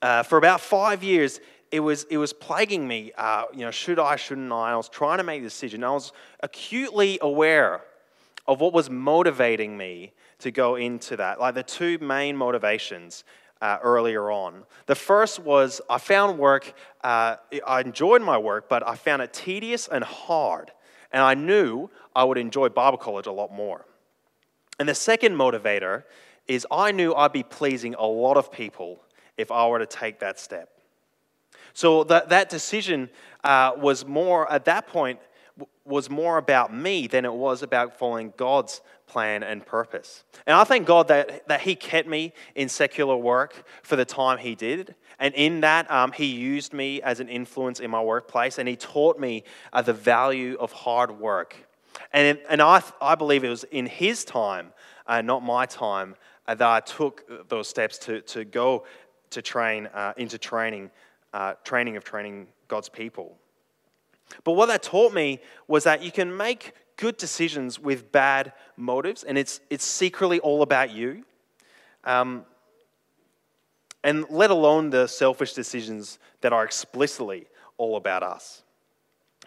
uh, 0.00 0.22
for 0.22 0.38
about 0.38 0.60
five 0.60 1.02
years, 1.02 1.40
it 1.72 1.80
was, 1.80 2.04
it 2.04 2.18
was 2.18 2.32
plaguing 2.32 2.86
me. 2.86 3.10
Uh, 3.18 3.46
you 3.52 3.62
know, 3.62 3.72
should 3.72 3.98
I, 3.98 4.14
shouldn't 4.14 4.52
I? 4.52 4.70
I 4.70 4.76
was 4.76 4.88
trying 4.88 5.18
to 5.18 5.24
make 5.24 5.40
a 5.40 5.44
decision. 5.44 5.82
I 5.82 5.90
was 5.90 6.12
acutely 6.38 7.18
aware 7.22 7.80
of 8.46 8.60
what 8.60 8.72
was 8.72 8.88
motivating 8.88 9.76
me 9.76 10.12
to 10.38 10.52
go 10.52 10.76
into 10.76 11.16
that. 11.16 11.40
Like 11.40 11.56
the 11.56 11.64
two 11.64 11.98
main 11.98 12.36
motivations 12.36 13.24
uh, 13.60 13.78
earlier 13.82 14.30
on. 14.30 14.64
The 14.86 14.94
first 14.94 15.38
was 15.40 15.80
I 15.88 15.98
found 15.98 16.38
work, 16.38 16.72
uh, 17.02 17.36
I 17.66 17.80
enjoyed 17.80 18.22
my 18.22 18.38
work, 18.38 18.68
but 18.68 18.86
I 18.86 18.94
found 18.94 19.22
it 19.22 19.32
tedious 19.32 19.88
and 19.88 20.04
hard. 20.04 20.70
And 21.12 21.22
I 21.22 21.34
knew 21.34 21.90
I 22.14 22.24
would 22.24 22.38
enjoy 22.38 22.68
Bible 22.68 22.98
college 22.98 23.26
a 23.26 23.32
lot 23.32 23.52
more. 23.52 23.84
And 24.78 24.88
the 24.88 24.94
second 24.94 25.34
motivator 25.34 26.04
is 26.46 26.66
I 26.70 26.92
knew 26.92 27.14
I'd 27.14 27.32
be 27.32 27.42
pleasing 27.42 27.94
a 27.94 28.06
lot 28.06 28.36
of 28.36 28.52
people 28.52 29.00
if 29.36 29.50
I 29.50 29.66
were 29.68 29.78
to 29.78 29.86
take 29.86 30.20
that 30.20 30.38
step. 30.38 30.70
So 31.72 32.04
that, 32.04 32.28
that 32.30 32.48
decision 32.48 33.10
uh, 33.44 33.72
was 33.76 34.04
more, 34.04 34.50
at 34.50 34.64
that 34.64 34.86
point, 34.86 35.20
was 35.84 36.10
more 36.10 36.38
about 36.38 36.74
me 36.74 37.06
than 37.06 37.24
it 37.24 37.32
was 37.32 37.62
about 37.62 37.98
following 37.98 38.32
God's 38.36 38.80
plan 39.06 39.42
and 39.42 39.64
purpose. 39.64 40.24
And 40.46 40.54
I 40.54 40.64
thank 40.64 40.86
God 40.86 41.08
that, 41.08 41.48
that 41.48 41.62
He 41.62 41.74
kept 41.74 42.08
me 42.08 42.32
in 42.54 42.68
secular 42.68 43.16
work 43.16 43.64
for 43.82 43.96
the 43.96 44.04
time 44.04 44.38
He 44.38 44.54
did. 44.54 44.94
And 45.18 45.34
in 45.34 45.60
that, 45.62 45.90
um, 45.90 46.12
He 46.12 46.26
used 46.26 46.72
me 46.72 47.02
as 47.02 47.20
an 47.20 47.28
influence 47.28 47.80
in 47.80 47.90
my 47.90 48.02
workplace 48.02 48.58
and 48.58 48.68
He 48.68 48.76
taught 48.76 49.18
me 49.18 49.44
uh, 49.72 49.82
the 49.82 49.94
value 49.94 50.56
of 50.60 50.72
hard 50.72 51.18
work. 51.18 51.56
And, 52.12 52.38
and 52.48 52.62
I, 52.62 52.82
I 53.00 53.14
believe 53.14 53.44
it 53.44 53.48
was 53.48 53.64
in 53.64 53.86
His 53.86 54.24
time, 54.24 54.72
uh, 55.06 55.22
not 55.22 55.42
my 55.42 55.66
time, 55.66 56.14
uh, 56.46 56.54
that 56.54 56.68
I 56.68 56.80
took 56.80 57.48
those 57.48 57.68
steps 57.68 57.98
to, 57.98 58.20
to 58.22 58.44
go 58.44 58.84
to 59.30 59.42
train 59.42 59.86
uh, 59.88 60.12
into 60.16 60.38
training, 60.38 60.90
uh, 61.32 61.54
training 61.64 61.96
of 61.96 62.04
training 62.04 62.48
God's 62.68 62.88
people. 62.88 63.36
But 64.44 64.52
what 64.52 64.66
that 64.66 64.82
taught 64.82 65.12
me 65.12 65.40
was 65.66 65.84
that 65.84 66.02
you 66.02 66.12
can 66.12 66.36
make 66.36 66.72
good 66.96 67.16
decisions 67.16 67.78
with 67.78 68.10
bad 68.12 68.52
motives, 68.76 69.24
and 69.24 69.38
it's, 69.38 69.60
it's 69.70 69.84
secretly 69.84 70.40
all 70.40 70.62
about 70.62 70.90
you. 70.90 71.24
Um, 72.04 72.44
and 74.04 74.24
let 74.30 74.50
alone 74.50 74.90
the 74.90 75.06
selfish 75.06 75.52
decisions 75.52 76.18
that 76.40 76.52
are 76.52 76.64
explicitly 76.64 77.46
all 77.76 77.96
about 77.96 78.22
us. 78.22 78.62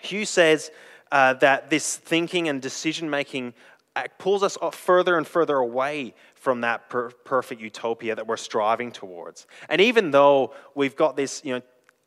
Hugh 0.02 0.26
says 0.26 0.72
uh, 1.12 1.34
that 1.36 1.70
this 1.70 1.98
thinking 1.98 2.48
and 2.48 2.62
decision 2.62 3.10
making 3.10 3.54
uh, 3.96 4.04
pulls 4.18 4.44
us 4.44 4.58
further 4.72 5.18
and 5.18 5.28
further 5.28 5.58
away 5.58 6.14
from 6.36 6.62
that 6.62 6.90
per- 6.90 7.12
perfect 7.12 7.62
utopia 7.62 8.16
that 8.16 8.26
we're 8.26 8.38
striving 8.38 8.92
towards. 8.92 9.48
And 9.70 9.82
even 9.82 10.12
though 10.12 10.54
we've 10.76 10.96
got 10.96 11.16
this, 11.16 11.42
you 11.44 11.54
know, 11.54 11.62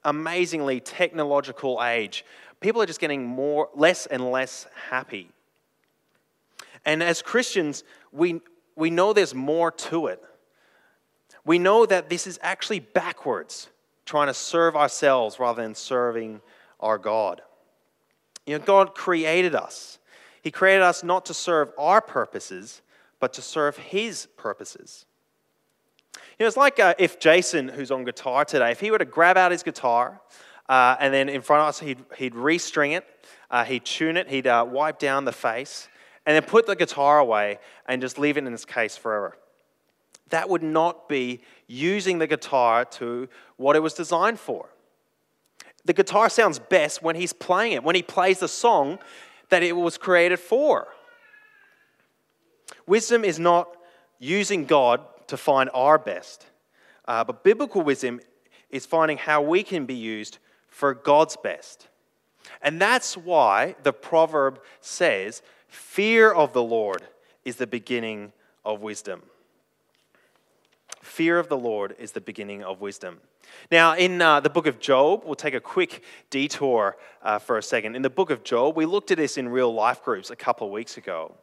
amazingly 0.04 0.80
technological 0.80 1.82
age 1.82 2.24
people 2.64 2.80
are 2.80 2.86
just 2.86 3.00
getting 3.00 3.26
more, 3.26 3.68
less 3.74 4.06
and 4.06 4.32
less 4.32 4.66
happy. 4.88 5.28
And 6.86 7.02
as 7.02 7.20
Christians, 7.20 7.84
we, 8.10 8.40
we 8.74 8.88
know 8.88 9.12
there's 9.12 9.34
more 9.34 9.70
to 9.70 10.06
it. 10.06 10.22
We 11.44 11.58
know 11.58 11.84
that 11.84 12.08
this 12.08 12.26
is 12.26 12.38
actually 12.42 12.80
backwards, 12.80 13.68
trying 14.06 14.28
to 14.28 14.34
serve 14.34 14.76
ourselves 14.76 15.38
rather 15.38 15.62
than 15.62 15.74
serving 15.74 16.40
our 16.80 16.96
God. 16.96 17.42
You 18.46 18.58
know, 18.58 18.64
God 18.64 18.94
created 18.94 19.54
us. 19.54 19.98
He 20.40 20.50
created 20.50 20.82
us 20.82 21.04
not 21.04 21.26
to 21.26 21.34
serve 21.34 21.70
our 21.76 22.00
purposes, 22.00 22.80
but 23.20 23.34
to 23.34 23.42
serve 23.42 23.76
His 23.76 24.26
purposes. 24.38 25.04
You 26.38 26.44
know, 26.44 26.46
it's 26.46 26.56
like 26.56 26.80
uh, 26.80 26.94
if 26.98 27.18
Jason, 27.18 27.68
who's 27.68 27.90
on 27.90 28.04
guitar 28.04 28.44
today, 28.44 28.70
if 28.70 28.80
he 28.80 28.90
were 28.90 28.98
to 28.98 29.04
grab 29.04 29.36
out 29.36 29.52
his 29.52 29.62
guitar 29.62 30.20
uh, 30.68 30.96
and 30.98 31.12
then 31.12 31.28
in 31.28 31.42
front 31.42 31.62
of 31.62 31.68
us, 31.68 31.80
he'd, 31.80 31.98
he'd 32.16 32.34
restring 32.34 32.96
it, 32.96 33.06
uh, 33.50 33.64
he'd 33.64 33.84
tune 33.84 34.16
it, 34.16 34.28
he'd 34.28 34.46
uh, 34.46 34.66
wipe 34.68 34.98
down 34.98 35.24
the 35.24 35.32
face, 35.32 35.88
and 36.26 36.34
then 36.34 36.42
put 36.42 36.66
the 36.66 36.74
guitar 36.74 37.18
away 37.18 37.58
and 37.86 38.00
just 38.02 38.18
leave 38.18 38.36
it 38.36 38.44
in 38.44 38.52
its 38.52 38.64
case 38.64 38.96
forever. 38.96 39.36
That 40.30 40.48
would 40.48 40.62
not 40.62 41.08
be 41.08 41.42
using 41.66 42.18
the 42.18 42.26
guitar 42.26 42.84
to 42.86 43.28
what 43.56 43.76
it 43.76 43.80
was 43.80 43.94
designed 43.94 44.40
for. 44.40 44.70
The 45.84 45.92
guitar 45.92 46.30
sounds 46.30 46.58
best 46.58 47.02
when 47.02 47.14
he's 47.14 47.32
playing 47.32 47.72
it, 47.72 47.84
when 47.84 47.94
he 47.94 48.02
plays 48.02 48.40
the 48.40 48.48
song 48.48 48.98
that 49.50 49.62
it 49.62 49.76
was 49.76 49.98
created 49.98 50.38
for. 50.40 50.88
Wisdom 52.86 53.24
is 53.24 53.38
not 53.38 53.76
using 54.18 54.64
God 54.64 55.00
to 55.34 55.42
find 55.42 55.68
our 55.74 55.98
best, 55.98 56.46
uh, 57.08 57.24
but 57.24 57.42
biblical 57.42 57.82
wisdom 57.82 58.20
is 58.70 58.86
finding 58.86 59.18
how 59.18 59.42
we 59.42 59.64
can 59.64 59.84
be 59.84 59.94
used 59.94 60.38
for 60.68 60.94
God's 60.94 61.36
best. 61.36 61.88
And 62.62 62.80
that's 62.80 63.16
why 63.16 63.74
the 63.82 63.92
proverb 63.92 64.60
says, 64.80 65.42
Fear 65.66 66.30
of 66.32 66.52
the 66.52 66.62
Lord 66.62 67.02
is 67.44 67.56
the 67.56 67.66
beginning 67.66 68.32
of 68.64 68.80
wisdom. 68.80 69.22
Fear 71.02 71.40
of 71.40 71.48
the 71.48 71.58
Lord 71.58 71.96
is 71.98 72.12
the 72.12 72.20
beginning 72.20 72.62
of 72.62 72.80
wisdom. 72.80 73.18
Now, 73.72 73.96
in 73.96 74.22
uh, 74.22 74.38
the 74.38 74.50
book 74.50 74.68
of 74.68 74.78
Job, 74.78 75.22
we'll 75.24 75.34
take 75.34 75.54
a 75.54 75.60
quick 75.60 76.04
detour 76.30 76.96
uh, 77.22 77.40
for 77.40 77.58
a 77.58 77.62
second. 77.62 77.96
In 77.96 78.02
the 78.02 78.10
book 78.10 78.30
of 78.30 78.44
Job, 78.44 78.76
we 78.76 78.86
looked 78.86 79.10
at 79.10 79.18
this 79.18 79.36
in 79.36 79.48
real 79.48 79.74
life 79.74 80.00
groups 80.04 80.30
a 80.30 80.36
couple 80.36 80.68
of 80.68 80.72
weeks 80.72 80.96
ago. 80.96 81.34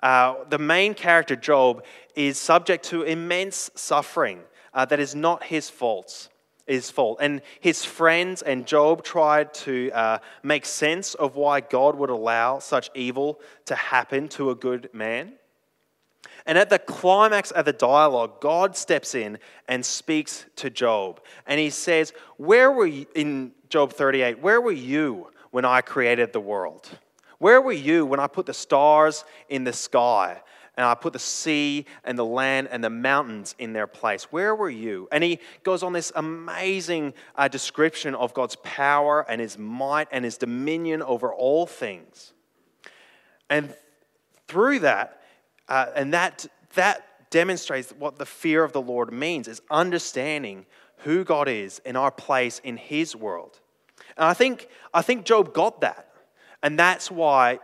Uh, 0.00 0.36
the 0.48 0.58
main 0.58 0.94
character, 0.94 1.36
Job, 1.36 1.84
is 2.14 2.38
subject 2.38 2.84
to 2.86 3.02
immense 3.02 3.70
suffering 3.74 4.40
uh, 4.74 4.84
that 4.84 5.00
is 5.00 5.14
not 5.14 5.44
his 5.44 5.70
fault. 5.70 6.28
His 6.66 6.90
fault. 6.90 7.18
And 7.20 7.42
his 7.60 7.84
friends 7.84 8.42
and 8.42 8.66
Job 8.66 9.04
tried 9.04 9.54
to 9.54 9.90
uh, 9.92 10.18
make 10.42 10.66
sense 10.66 11.14
of 11.14 11.36
why 11.36 11.60
God 11.60 11.96
would 11.96 12.10
allow 12.10 12.58
such 12.58 12.90
evil 12.94 13.40
to 13.66 13.74
happen 13.74 14.28
to 14.30 14.50
a 14.50 14.54
good 14.54 14.90
man. 14.92 15.34
And 16.44 16.58
at 16.58 16.70
the 16.70 16.78
climax 16.78 17.50
of 17.50 17.64
the 17.64 17.72
dialogue, 17.72 18.40
God 18.40 18.76
steps 18.76 19.14
in 19.14 19.38
and 19.68 19.84
speaks 19.84 20.46
to 20.56 20.70
Job. 20.70 21.20
And 21.46 21.58
he 21.58 21.70
says, 21.70 22.12
Where 22.36 22.70
were 22.70 22.86
you, 22.86 23.06
in 23.14 23.52
Job 23.68 23.92
38, 23.92 24.40
where 24.40 24.60
were 24.60 24.72
you 24.72 25.28
when 25.50 25.64
I 25.64 25.80
created 25.80 26.32
the 26.32 26.40
world? 26.40 26.88
Where 27.38 27.60
were 27.60 27.72
you 27.72 28.06
when 28.06 28.20
I 28.20 28.26
put 28.26 28.46
the 28.46 28.54
stars 28.54 29.24
in 29.48 29.64
the 29.64 29.72
sky 29.72 30.40
and 30.76 30.86
I 30.86 30.94
put 30.94 31.12
the 31.12 31.18
sea 31.18 31.86
and 32.04 32.18
the 32.18 32.24
land 32.24 32.68
and 32.70 32.82
the 32.82 32.90
mountains 32.90 33.54
in 33.58 33.72
their 33.72 33.86
place? 33.86 34.24
Where 34.24 34.54
were 34.54 34.70
you? 34.70 35.08
And 35.12 35.22
he 35.22 35.40
goes 35.62 35.82
on 35.82 35.92
this 35.92 36.12
amazing 36.14 37.14
uh, 37.34 37.48
description 37.48 38.14
of 38.14 38.34
God's 38.34 38.56
power 38.62 39.24
and 39.28 39.40
his 39.40 39.58
might 39.58 40.08
and 40.10 40.24
his 40.24 40.38
dominion 40.38 41.02
over 41.02 41.32
all 41.32 41.66
things. 41.66 42.32
And 43.48 43.74
through 44.48 44.80
that, 44.80 45.22
uh, 45.68 45.86
and 45.94 46.12
that, 46.14 46.46
that 46.74 47.30
demonstrates 47.30 47.92
what 47.92 48.18
the 48.18 48.26
fear 48.26 48.64
of 48.64 48.72
the 48.72 48.80
Lord 48.80 49.12
means 49.12 49.48
is 49.48 49.60
understanding 49.70 50.66
who 50.98 51.24
God 51.24 51.48
is 51.48 51.80
in 51.84 51.96
our 51.96 52.10
place 52.10 52.60
in 52.64 52.76
his 52.76 53.14
world. 53.14 53.60
And 54.16 54.24
I 54.24 54.34
think, 54.34 54.68
I 54.94 55.02
think 55.02 55.24
Job 55.24 55.52
got 55.52 55.80
that. 55.82 56.08
And 56.62 56.78
that's 56.78 57.10
why, 57.10 57.60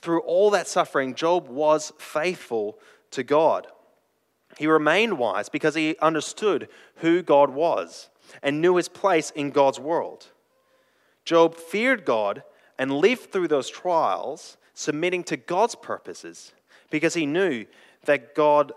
through 0.00 0.20
all 0.20 0.50
that 0.50 0.68
suffering, 0.68 1.14
Job 1.14 1.48
was 1.48 1.92
faithful 1.98 2.78
to 3.10 3.22
God. 3.22 3.66
He 4.58 4.66
remained 4.66 5.18
wise 5.18 5.48
because 5.48 5.74
he 5.74 5.96
understood 6.00 6.68
who 6.96 7.22
God 7.22 7.50
was 7.50 8.08
and 8.42 8.60
knew 8.60 8.76
his 8.76 8.88
place 8.88 9.30
in 9.30 9.50
God's 9.50 9.80
world. 9.80 10.28
Job 11.24 11.56
feared 11.56 12.04
God 12.04 12.42
and 12.78 12.92
lived 12.92 13.32
through 13.32 13.48
those 13.48 13.70
trials, 13.70 14.56
submitting 14.74 15.24
to 15.24 15.36
God's 15.36 15.74
purposes 15.74 16.52
because 16.90 17.14
he 17.14 17.26
knew 17.26 17.66
that 18.04 18.34
God, 18.34 18.72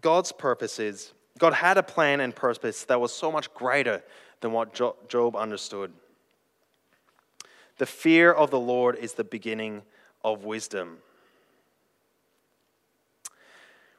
God's 0.00 0.32
purposes, 0.32 1.12
God 1.38 1.52
had 1.52 1.76
a 1.76 1.82
plan 1.82 2.20
and 2.20 2.34
purpose 2.34 2.84
that 2.84 3.00
was 3.00 3.12
so 3.12 3.30
much 3.30 3.52
greater 3.54 4.02
than 4.40 4.52
what 4.52 4.72
Job 4.72 5.36
understood. 5.36 5.92
The 7.78 7.86
fear 7.86 8.32
of 8.32 8.50
the 8.50 8.58
Lord 8.58 8.96
is 8.96 9.14
the 9.14 9.24
beginning 9.24 9.82
of 10.24 10.44
wisdom. 10.44 10.98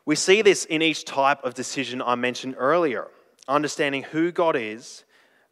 We 0.05 0.15
see 0.15 0.41
this 0.41 0.65
in 0.65 0.81
each 0.81 1.05
type 1.05 1.43
of 1.43 1.53
decision 1.53 2.01
I 2.01 2.15
mentioned 2.15 2.55
earlier. 2.57 3.07
Understanding 3.47 4.03
who 4.03 4.31
God 4.31 4.55
is 4.55 5.05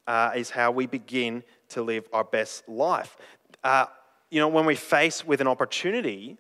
uh, 0.08 0.32
is 0.36 0.50
how 0.50 0.72
we 0.72 0.88
begin 0.88 1.44
to 1.70 1.82
live 1.82 2.08
our 2.12 2.24
best 2.24 2.68
life. 2.68 3.18
Uh, 3.64 3.86
you 4.30 4.40
know, 4.40 4.48
when 4.48 4.66
we 4.66 4.76
face 4.76 5.26
with 5.26 5.42
an 5.42 5.48
opportunity, 5.48 6.38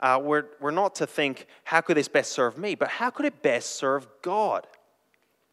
uh, 0.00 0.20
we're, 0.22 0.46
we're 0.60 0.70
not 0.70 0.96
to 0.96 1.06
think, 1.06 1.46
how 1.64 1.80
could 1.80 1.96
this 1.96 2.08
best 2.08 2.32
serve 2.32 2.58
me, 2.58 2.74
but 2.74 2.88
how 2.88 3.10
could 3.10 3.26
it 3.26 3.42
best 3.42 3.76
serve 3.76 4.08
God? 4.22 4.66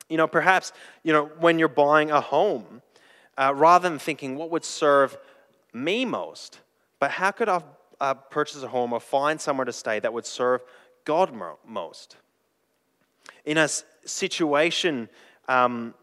You 0.10 0.18
know, 0.18 0.28
perhaps, 0.28 0.72
you 1.04 1.14
know, 1.14 1.26
when 1.40 1.60
you're 1.60 1.68
buying 1.68 2.12
a 2.12 2.22
home, 2.22 2.82
uh, 3.38 3.54
rather 3.56 3.90
than 3.90 4.00
thinking, 4.00 4.36
what 4.36 4.52
would 4.52 4.64
serve 4.64 5.18
me 5.76 6.06
most, 6.06 6.62
but 7.00 7.12
how 7.12 7.32
could 7.32 7.50
I 7.50 7.62
uh, 8.00 8.14
purchase 8.14 8.64
a 8.64 8.68
home 8.68 8.94
or 8.94 9.00
find 9.00 9.40
somewhere 9.40 9.66
to 9.66 9.74
stay 9.74 10.00
that 10.00 10.14
would 10.14 10.26
serve 10.26 10.62
God 11.04 11.32
most? 11.68 12.18
In 13.44 13.58
a 13.58 13.68
situation 14.06 15.10
um, 15.48 15.94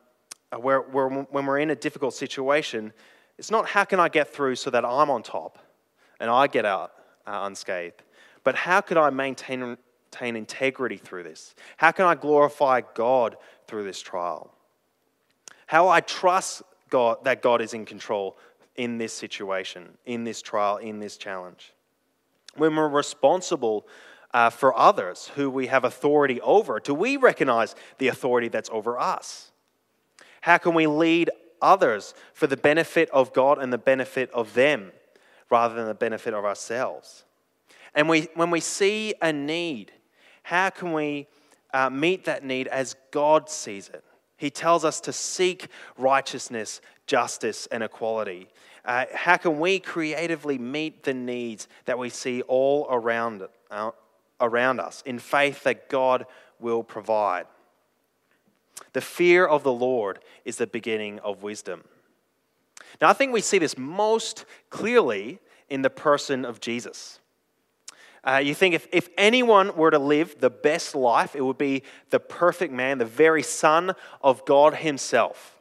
where, 0.56 0.80
where, 0.80 1.08
when 1.08 1.46
we're 1.46 1.58
in 1.58 1.70
a 1.70 1.76
difficult 1.76 2.14
situation, 2.14 2.92
it's 3.38 3.50
not 3.50 3.66
how 3.66 3.84
can 3.84 3.98
I 3.98 4.08
get 4.08 4.32
through 4.32 4.56
so 4.56 4.70
that 4.70 4.84
I'm 4.84 5.10
on 5.10 5.22
top 5.22 5.58
and 6.20 6.30
I 6.30 6.46
get 6.46 6.64
out 6.64 6.92
uh, 7.26 7.40
unscathed. 7.42 8.02
But 8.44 8.54
how 8.54 8.80
could 8.80 8.96
I 8.96 9.10
maintain, 9.10 9.76
maintain 10.12 10.36
integrity 10.36 10.96
through 10.96 11.22
this? 11.24 11.54
How 11.76 11.90
can 11.90 12.04
I 12.04 12.14
glorify 12.14 12.82
God 12.94 13.36
through 13.66 13.84
this 13.84 14.00
trial? 14.00 14.52
How 15.66 15.88
I 15.88 16.00
trust 16.00 16.62
God 16.90 17.24
that 17.24 17.40
God 17.40 17.62
is 17.62 17.72
in 17.72 17.86
control 17.86 18.36
in 18.76 18.98
this 18.98 19.12
situation, 19.12 19.88
in 20.06 20.24
this 20.24 20.42
trial, 20.42 20.76
in 20.76 20.98
this 20.98 21.16
challenge. 21.16 21.72
When 22.56 22.74
we're 22.74 22.88
responsible 22.88 23.86
uh, 24.34 24.50
for 24.50 24.76
others 24.76 25.30
who 25.34 25.50
we 25.50 25.66
have 25.66 25.84
authority 25.84 26.40
over, 26.40 26.80
do 26.80 26.94
we 26.94 27.16
recognize 27.16 27.74
the 27.98 28.08
authority 28.08 28.48
that's 28.48 28.70
over 28.70 28.98
us? 28.98 29.50
How 30.42 30.58
can 30.58 30.74
we 30.74 30.86
lead 30.86 31.30
others 31.60 32.14
for 32.34 32.46
the 32.46 32.56
benefit 32.56 33.08
of 33.10 33.32
God 33.32 33.58
and 33.58 33.72
the 33.72 33.78
benefit 33.78 34.30
of 34.32 34.54
them 34.54 34.92
rather 35.50 35.74
than 35.74 35.86
the 35.86 35.94
benefit 35.94 36.34
of 36.34 36.44
ourselves? 36.44 37.24
And 37.94 38.08
we, 38.08 38.28
when 38.34 38.50
we 38.50 38.60
see 38.60 39.14
a 39.20 39.32
need, 39.32 39.92
how 40.42 40.70
can 40.70 40.92
we 40.92 41.28
uh, 41.72 41.90
meet 41.90 42.24
that 42.24 42.44
need 42.44 42.68
as 42.68 42.96
God 43.10 43.48
sees 43.48 43.88
it? 43.88 44.04
He 44.42 44.50
tells 44.50 44.84
us 44.84 45.00
to 45.02 45.12
seek 45.12 45.68
righteousness, 45.96 46.80
justice, 47.06 47.68
and 47.70 47.80
equality. 47.80 48.48
Uh, 48.84 49.04
how 49.14 49.36
can 49.36 49.60
we 49.60 49.78
creatively 49.78 50.58
meet 50.58 51.04
the 51.04 51.14
needs 51.14 51.68
that 51.84 51.96
we 51.96 52.08
see 52.08 52.42
all 52.42 52.88
around, 52.90 53.46
uh, 53.70 53.92
around 54.40 54.80
us 54.80 55.00
in 55.06 55.20
faith 55.20 55.62
that 55.62 55.88
God 55.88 56.26
will 56.58 56.82
provide? 56.82 57.46
The 58.94 59.00
fear 59.00 59.46
of 59.46 59.62
the 59.62 59.72
Lord 59.72 60.18
is 60.44 60.56
the 60.56 60.66
beginning 60.66 61.20
of 61.20 61.44
wisdom. 61.44 61.84
Now, 63.00 63.10
I 63.10 63.12
think 63.12 63.32
we 63.32 63.42
see 63.42 63.58
this 63.58 63.78
most 63.78 64.44
clearly 64.70 65.38
in 65.70 65.82
the 65.82 65.88
person 65.88 66.44
of 66.44 66.58
Jesus. 66.58 67.20
Uh, 68.24 68.40
you 68.42 68.54
think 68.54 68.74
if, 68.74 68.86
if 68.92 69.08
anyone 69.18 69.74
were 69.76 69.90
to 69.90 69.98
live 69.98 70.36
the 70.38 70.50
best 70.50 70.94
life, 70.94 71.34
it 71.34 71.44
would 71.44 71.58
be 71.58 71.82
the 72.10 72.20
perfect 72.20 72.72
man, 72.72 72.98
the 72.98 73.04
very 73.04 73.42
Son 73.42 73.92
of 74.22 74.44
God 74.44 74.74
Himself. 74.74 75.58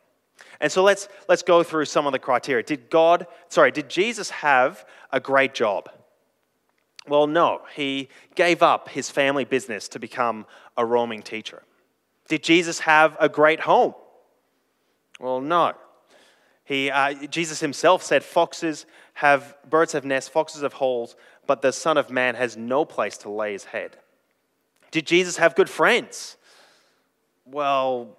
And 0.60 0.72
so 0.72 0.84
let's, 0.84 1.10
let's 1.28 1.42
go 1.42 1.64
through 1.64 1.86
some 1.86 2.06
of 2.06 2.12
the 2.12 2.20
criteria. 2.20 2.64
Did 2.64 2.92
God, 2.92 3.26
sorry, 3.50 3.72
did 3.72 3.90
Jesus 3.90 4.30
have 4.30 4.86
a 5.12 5.20
great 5.20 5.56
job? 5.56 5.90
Well, 7.08 7.26
no. 7.26 7.64
He 7.76 8.10
gave 8.36 8.62
up 8.62 8.90
his 8.90 9.10
family 9.10 9.44
business 9.44 9.88
to 9.90 10.00
become 10.00 10.46
a 10.78 10.86
roaming 10.86 11.24
teacher. 11.24 11.64
Did 12.28 12.44
Jesus 12.44 12.80
have 12.82 13.18
a 13.20 13.28
great 13.28 13.62
home? 13.62 13.96
Well, 15.20 15.42
no. 15.42 15.74
He, 16.64 16.92
uh, 16.92 17.26
Jesus 17.28 17.60
himself 17.60 18.04
said, 18.04 18.24
Foxes 18.24 18.86
have, 19.16 19.56
birds 19.68 19.94
have 19.94 20.06
nests, 20.06 20.30
foxes 20.30 20.62
have 20.62 20.74
holes, 20.74 21.16
but 21.48 21.62
the 21.62 21.72
Son 21.72 21.98
of 21.98 22.10
Man 22.10 22.36
has 22.36 22.56
no 22.56 22.86
place 22.86 23.18
to 23.20 23.30
lay 23.30 23.54
his 23.54 23.66
head. 23.66 23.98
Did 24.92 25.08
Jesus 25.08 25.38
have 25.38 25.56
good 25.56 25.70
friends? 25.70 26.38
Well, 27.46 28.18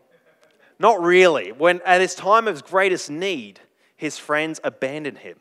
not 0.79 1.01
really. 1.03 1.53
When 1.53 1.81
at 1.85 2.01
his 2.01 2.15
time 2.15 2.49
of 2.49 2.65
greatest 2.65 3.11
need, 3.11 3.61
his 3.97 4.19
friends 4.19 4.61
abandoned 4.65 5.19
him. 5.19 5.39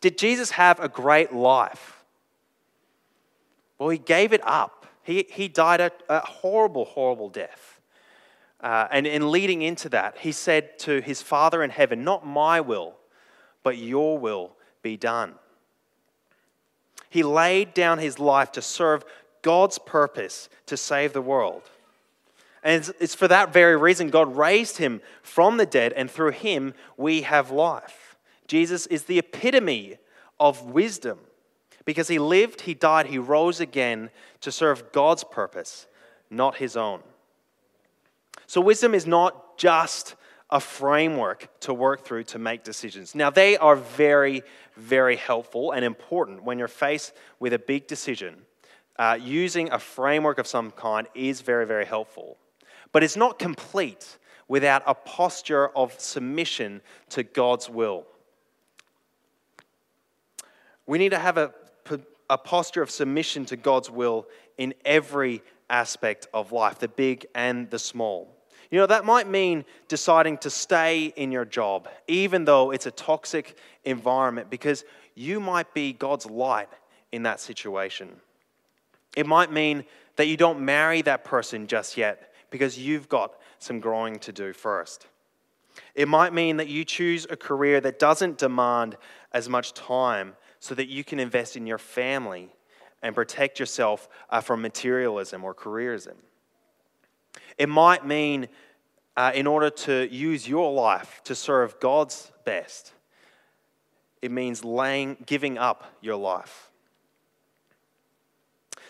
Did 0.00 0.18
Jesus 0.18 0.50
have 0.52 0.78
a 0.80 0.88
great 0.88 1.32
life? 1.32 2.04
Well, 3.78 3.88
he 3.88 3.98
gave 3.98 4.32
it 4.32 4.40
up. 4.44 4.86
He, 5.02 5.26
he 5.30 5.48
died 5.48 5.80
a, 5.80 5.90
a 6.08 6.20
horrible, 6.20 6.84
horrible 6.84 7.30
death. 7.30 7.80
Uh, 8.60 8.88
and 8.90 9.06
in 9.06 9.30
leading 9.30 9.62
into 9.62 9.88
that, 9.88 10.18
he 10.18 10.32
said 10.32 10.78
to 10.80 11.00
his 11.00 11.22
Father 11.22 11.62
in 11.62 11.70
heaven, 11.70 12.04
Not 12.04 12.26
my 12.26 12.60
will, 12.60 12.96
but 13.62 13.78
your 13.78 14.18
will 14.18 14.52
be 14.82 14.96
done. 14.96 15.34
He 17.10 17.22
laid 17.22 17.74
down 17.74 17.98
his 17.98 18.18
life 18.18 18.52
to 18.52 18.62
serve 18.62 19.04
God's 19.42 19.78
purpose 19.78 20.48
to 20.66 20.76
save 20.76 21.12
the 21.12 21.22
world. 21.22 21.62
And 22.62 22.90
it's 23.00 23.14
for 23.14 23.28
that 23.28 23.52
very 23.52 23.76
reason 23.76 24.10
God 24.10 24.36
raised 24.36 24.78
him 24.78 25.00
from 25.22 25.56
the 25.56 25.66
dead, 25.66 25.92
and 25.92 26.10
through 26.10 26.32
him 26.32 26.74
we 26.96 27.22
have 27.22 27.50
life. 27.50 28.16
Jesus 28.46 28.86
is 28.86 29.04
the 29.04 29.18
epitome 29.18 29.98
of 30.40 30.62
wisdom 30.64 31.18
because 31.84 32.08
he 32.08 32.18
lived, 32.18 32.62
he 32.62 32.74
died, 32.74 33.06
he 33.06 33.18
rose 33.18 33.60
again 33.60 34.10
to 34.40 34.52
serve 34.52 34.92
God's 34.92 35.24
purpose, 35.24 35.86
not 36.30 36.56
his 36.56 36.76
own. 36.76 37.00
So, 38.46 38.60
wisdom 38.60 38.94
is 38.94 39.06
not 39.06 39.56
just 39.56 40.14
a 40.50 40.60
framework 40.60 41.48
to 41.60 41.74
work 41.74 42.04
through 42.04 42.24
to 42.24 42.38
make 42.38 42.64
decisions. 42.64 43.14
Now, 43.14 43.30
they 43.30 43.56
are 43.58 43.76
very, 43.76 44.42
very 44.76 45.16
helpful 45.16 45.72
and 45.72 45.84
important 45.84 46.42
when 46.42 46.58
you're 46.58 46.68
faced 46.68 47.12
with 47.38 47.52
a 47.52 47.58
big 47.58 47.86
decision. 47.86 48.36
Uh, 48.98 49.18
using 49.20 49.70
a 49.70 49.78
framework 49.78 50.38
of 50.38 50.46
some 50.46 50.70
kind 50.70 51.06
is 51.14 51.42
very, 51.42 51.66
very 51.66 51.84
helpful. 51.84 52.38
But 52.92 53.04
it's 53.04 53.16
not 53.16 53.38
complete 53.38 54.18
without 54.48 54.82
a 54.86 54.94
posture 54.94 55.68
of 55.76 55.98
submission 56.00 56.80
to 57.10 57.22
God's 57.22 57.68
will. 57.68 58.06
We 60.86 60.96
need 60.96 61.10
to 61.10 61.18
have 61.18 61.36
a, 61.36 61.52
a 62.30 62.38
posture 62.38 62.82
of 62.82 62.90
submission 62.90 63.44
to 63.46 63.56
God's 63.56 63.90
will 63.90 64.26
in 64.56 64.72
every 64.86 65.42
aspect 65.68 66.26
of 66.32 66.50
life, 66.50 66.78
the 66.78 66.88
big 66.88 67.26
and 67.34 67.68
the 67.70 67.78
small. 67.78 68.37
You 68.70 68.78
know, 68.78 68.86
that 68.86 69.04
might 69.04 69.28
mean 69.28 69.64
deciding 69.88 70.38
to 70.38 70.50
stay 70.50 71.12
in 71.16 71.32
your 71.32 71.44
job, 71.44 71.88
even 72.06 72.44
though 72.44 72.70
it's 72.70 72.86
a 72.86 72.90
toxic 72.90 73.56
environment, 73.84 74.50
because 74.50 74.84
you 75.14 75.40
might 75.40 75.72
be 75.72 75.92
God's 75.92 76.26
light 76.26 76.68
in 77.10 77.22
that 77.22 77.40
situation. 77.40 78.20
It 79.16 79.26
might 79.26 79.50
mean 79.50 79.84
that 80.16 80.26
you 80.26 80.36
don't 80.36 80.60
marry 80.60 81.00
that 81.02 81.24
person 81.24 81.66
just 81.66 81.96
yet, 81.96 82.34
because 82.50 82.78
you've 82.78 83.08
got 83.08 83.34
some 83.58 83.80
growing 83.80 84.18
to 84.20 84.32
do 84.32 84.52
first. 84.52 85.06
It 85.94 86.08
might 86.08 86.34
mean 86.34 86.58
that 86.58 86.68
you 86.68 86.84
choose 86.84 87.26
a 87.30 87.36
career 87.36 87.80
that 87.80 87.98
doesn't 87.98 88.38
demand 88.38 88.96
as 89.32 89.48
much 89.48 89.74
time 89.74 90.34
so 90.60 90.74
that 90.74 90.88
you 90.88 91.04
can 91.04 91.20
invest 91.20 91.56
in 91.56 91.66
your 91.66 91.78
family 91.78 92.50
and 93.02 93.14
protect 93.14 93.60
yourself 93.60 94.08
uh, 94.28 94.40
from 94.40 94.60
materialism 94.60 95.44
or 95.44 95.54
careerism. 95.54 96.14
It 97.58 97.68
might 97.68 98.06
mean, 98.06 98.48
uh, 99.16 99.32
in 99.34 99.46
order 99.46 99.68
to 99.68 100.08
use 100.14 100.48
your 100.48 100.72
life 100.72 101.20
to 101.24 101.34
serve 101.34 101.78
God's 101.80 102.30
best, 102.44 102.92
it 104.22 104.30
means 104.30 104.64
laying, 104.64 105.16
giving 105.26 105.58
up 105.58 105.84
your 106.00 106.16
life. 106.16 106.70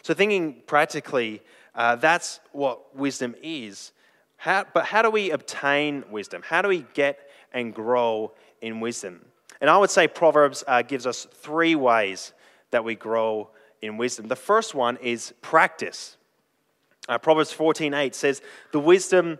So, 0.03 0.15
thinking 0.15 0.63
practically, 0.67 1.43
uh, 1.75 1.97
that's 1.97 2.41
what 2.53 2.95
wisdom 2.95 3.35
is. 3.43 3.93
How, 4.37 4.65
but 4.73 4.85
how 4.85 5.03
do 5.03 5.11
we 5.11 5.31
obtain 5.31 6.05
wisdom? 6.11 6.43
How 6.45 6.63
do 6.63 6.69
we 6.69 6.85
get 6.93 7.31
and 7.53 7.75
grow 7.75 8.33
in 8.61 8.81
wisdom? 8.81 9.25
And 9.61 9.71
I 9.71 9.79
would 9.79 9.91
say 9.91 10.09
Proverbs 10.09 10.63
uh, 10.67 10.83
gives 10.83 11.07
us 11.07 11.27
three 11.33 11.75
ways 11.75 12.33
that 12.71 12.85
we 12.85 12.95
grow 12.95 13.51
in 13.81 13.97
wisdom. 13.97 14.29
The 14.29 14.37
first 14.37 14.75
one 14.75 14.99
is 14.99 15.33
practice. 15.41 16.18
Uh, 17.09 17.19
Proverbs 17.19 17.53
14:8 17.53 18.15
says, 18.15 18.43
"The 18.73 18.81
wisdom 18.81 19.39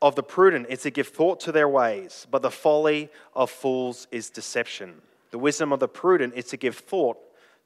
of 0.00 0.14
the 0.14 0.22
prudent 0.22 0.66
is 0.68 0.82
to 0.82 0.90
give 0.90 1.08
thought 1.08 1.40
to 1.40 1.52
their 1.52 1.68
ways, 1.68 2.26
but 2.30 2.42
the 2.42 2.50
folly 2.50 3.10
of 3.34 3.50
fools 3.50 4.06
is 4.10 4.30
deception." 4.30 5.02
The 5.30 5.38
wisdom 5.38 5.72
of 5.72 5.80
the 5.80 5.88
prudent 5.88 6.34
is 6.34 6.46
to 6.46 6.56
give 6.56 6.78
thought 6.78 7.18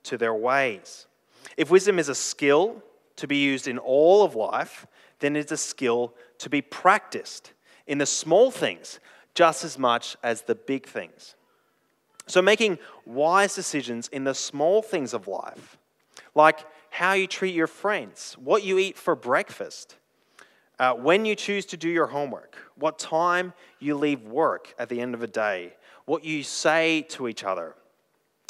to 0.05 0.17
their 0.17 0.35
ways. 0.35 1.07
If 1.57 1.71
wisdom 1.71 1.99
is 1.99 2.09
a 2.09 2.15
skill 2.15 2.83
to 3.17 3.27
be 3.27 3.37
used 3.37 3.67
in 3.67 3.79
all 3.79 4.23
of 4.23 4.35
life, 4.35 4.87
then 5.21 5.37
it's 5.37 5.53
a 5.53 5.57
skill 5.57 6.15
to 6.39 6.51
be 6.51 6.63
practiced 6.63 7.53
in 7.87 7.99
the 7.99 8.07
small 8.07 8.51
things 8.51 9.01
just 9.35 9.65
as 9.65 9.79
much 9.79 10.17
as 10.23 10.43
the 10.43 10.55
big 10.55 10.87
things. 10.87 11.35
So, 12.27 12.43
making 12.43 12.79
wise 13.05 13.55
decisions 13.55 14.09
in 14.09 14.25
the 14.25 14.35
small 14.35 14.83
things 14.83 15.15
of 15.15 15.29
life, 15.29 15.77
like 16.35 16.67
how 16.97 17.13
you 17.13 17.27
treat 17.27 17.55
your 17.55 17.67
friends, 17.67 18.35
what 18.43 18.65
you 18.65 18.79
eat 18.79 18.97
for 18.97 19.15
breakfast, 19.15 19.97
uh, 20.79 20.95
when 20.95 21.27
you 21.27 21.35
choose 21.35 21.67
to 21.67 21.77
do 21.77 21.91
your 21.91 22.07
homework, 22.07 22.57
what 22.75 22.99
time 22.99 23.53
you 23.79 23.95
leave 23.95 24.23
work 24.23 24.75
at 24.79 24.89
the 24.89 24.99
end 24.99 25.13
of 25.13 25.23
a 25.23 25.27
day, 25.27 25.75
what 26.07 26.25
you 26.25 26.43
say 26.43 27.03
to 27.03 27.29
each 27.29 27.45
other, 27.45 27.75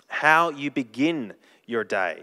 how 0.06 0.50
you 0.50 0.70
begin 0.70 1.34
your 1.66 1.82
day. 1.82 2.22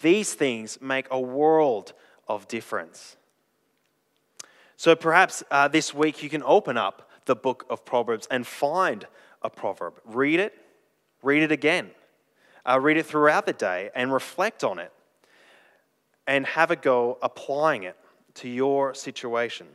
These 0.00 0.32
things 0.32 0.80
make 0.80 1.06
a 1.10 1.20
world 1.20 1.92
of 2.26 2.48
difference. 2.48 3.18
So 4.78 4.96
perhaps 4.96 5.44
uh, 5.50 5.68
this 5.68 5.92
week 5.92 6.22
you 6.22 6.30
can 6.30 6.42
open 6.42 6.78
up 6.78 7.10
the 7.26 7.36
book 7.36 7.66
of 7.68 7.84
Proverbs 7.84 8.26
and 8.30 8.46
find 8.46 9.06
a 9.42 9.50
proverb. 9.50 10.00
Read 10.06 10.40
it, 10.40 10.54
read 11.22 11.42
it 11.42 11.52
again. 11.52 11.90
Uh, 12.68 12.80
read 12.80 12.96
it 12.96 13.06
throughout 13.06 13.46
the 13.46 13.52
day 13.52 13.90
and 13.94 14.12
reflect 14.12 14.64
on 14.64 14.78
it 14.78 14.92
and 16.26 16.44
have 16.46 16.70
a 16.70 16.76
go 16.76 17.18
applying 17.22 17.84
it 17.84 17.96
to 18.34 18.48
your 18.48 18.92
situation. 18.92 19.66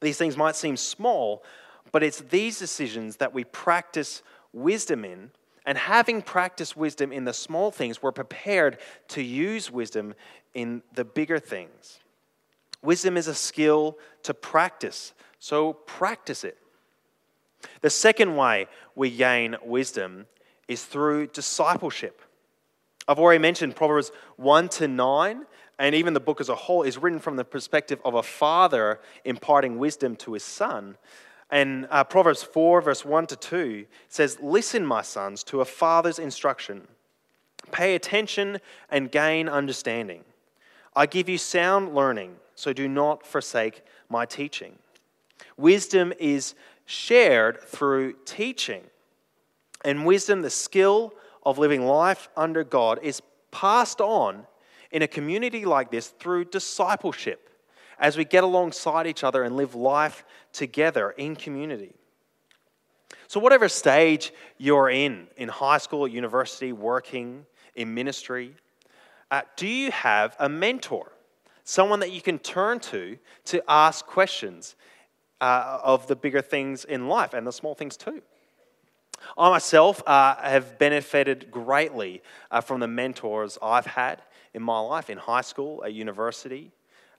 These 0.00 0.18
things 0.18 0.36
might 0.36 0.56
seem 0.56 0.76
small, 0.76 1.42
but 1.90 2.02
it's 2.02 2.20
these 2.20 2.58
decisions 2.58 3.16
that 3.16 3.32
we 3.32 3.44
practice 3.44 4.22
wisdom 4.52 5.04
in. 5.04 5.30
And 5.64 5.78
having 5.78 6.22
practiced 6.22 6.76
wisdom 6.76 7.12
in 7.12 7.24
the 7.24 7.32
small 7.32 7.70
things, 7.70 8.02
we're 8.02 8.12
prepared 8.12 8.78
to 9.08 9.22
use 9.22 9.70
wisdom 9.70 10.14
in 10.54 10.82
the 10.92 11.04
bigger 11.04 11.38
things. 11.38 12.00
Wisdom 12.82 13.16
is 13.16 13.28
a 13.28 13.34
skill 13.34 13.96
to 14.24 14.34
practice, 14.34 15.12
so 15.38 15.72
practice 15.72 16.42
it. 16.42 16.58
The 17.80 17.90
second 17.90 18.36
way 18.36 18.66
we 18.96 19.10
gain 19.10 19.56
wisdom 19.62 20.26
is 20.68 20.84
through 20.84 21.28
discipleship. 21.28 22.22
I've 23.08 23.18
already 23.18 23.40
mentioned 23.40 23.74
Proverbs 23.74 24.12
1 24.36 24.68
to 24.70 24.88
9, 24.88 25.46
and 25.78 25.94
even 25.94 26.14
the 26.14 26.20
book 26.20 26.40
as 26.40 26.48
a 26.48 26.54
whole 26.54 26.82
is 26.82 26.98
written 26.98 27.18
from 27.18 27.36
the 27.36 27.44
perspective 27.44 28.00
of 28.04 28.14
a 28.14 28.22
father 28.22 29.00
imparting 29.24 29.78
wisdom 29.78 30.14
to 30.16 30.34
his 30.34 30.44
son. 30.44 30.96
And 31.50 31.86
uh, 31.90 32.04
Proverbs 32.04 32.42
4, 32.42 32.80
verse 32.80 33.04
1 33.04 33.26
to 33.28 33.36
2 33.36 33.86
says, 34.08 34.38
Listen, 34.40 34.86
my 34.86 35.02
sons, 35.02 35.42
to 35.44 35.60
a 35.60 35.64
father's 35.64 36.18
instruction. 36.18 36.86
Pay 37.72 37.94
attention 37.94 38.58
and 38.90 39.10
gain 39.10 39.48
understanding. 39.48 40.24
I 40.94 41.06
give 41.06 41.28
you 41.28 41.38
sound 41.38 41.94
learning, 41.94 42.36
so 42.54 42.72
do 42.72 42.88
not 42.88 43.26
forsake 43.26 43.82
my 44.08 44.26
teaching. 44.26 44.78
Wisdom 45.56 46.12
is 46.18 46.54
shared 46.86 47.62
through 47.62 48.14
teaching. 48.24 48.82
And 49.84 50.06
wisdom, 50.06 50.42
the 50.42 50.50
skill 50.50 51.14
of 51.44 51.58
living 51.58 51.84
life 51.86 52.28
under 52.36 52.64
God, 52.64 53.00
is 53.02 53.20
passed 53.50 54.00
on 54.00 54.46
in 54.90 55.02
a 55.02 55.08
community 55.08 55.64
like 55.64 55.90
this 55.90 56.08
through 56.08 56.46
discipleship 56.46 57.48
as 57.98 58.16
we 58.16 58.24
get 58.24 58.44
alongside 58.44 59.06
each 59.06 59.24
other 59.24 59.42
and 59.42 59.56
live 59.56 59.74
life 59.74 60.24
together 60.52 61.10
in 61.10 61.36
community. 61.36 61.94
So, 63.28 63.40
whatever 63.40 63.68
stage 63.68 64.32
you're 64.58 64.90
in, 64.90 65.28
in 65.36 65.48
high 65.48 65.78
school, 65.78 66.06
university, 66.06 66.72
working, 66.72 67.46
in 67.74 67.94
ministry, 67.94 68.54
uh, 69.30 69.42
do 69.56 69.66
you 69.66 69.90
have 69.90 70.36
a 70.38 70.48
mentor? 70.48 71.12
Someone 71.64 72.00
that 72.00 72.12
you 72.12 72.20
can 72.20 72.38
turn 72.38 72.80
to 72.80 73.16
to 73.46 73.62
ask 73.68 74.04
questions 74.04 74.76
uh, 75.40 75.78
of 75.82 76.06
the 76.06 76.16
bigger 76.16 76.42
things 76.42 76.84
in 76.84 77.08
life 77.08 77.34
and 77.34 77.46
the 77.46 77.52
small 77.52 77.74
things 77.74 77.96
too. 77.96 78.22
I 79.36 79.50
myself 79.50 80.02
uh, 80.06 80.36
have 80.36 80.78
benefited 80.78 81.50
greatly 81.50 82.22
uh, 82.50 82.60
from 82.60 82.80
the 82.80 82.88
mentors 82.88 83.58
I've 83.62 83.86
had 83.86 84.22
in 84.54 84.62
my 84.62 84.80
life 84.80 85.10
in 85.10 85.18
high 85.18 85.40
school, 85.40 85.82
at 85.84 85.92
university, 85.92 86.70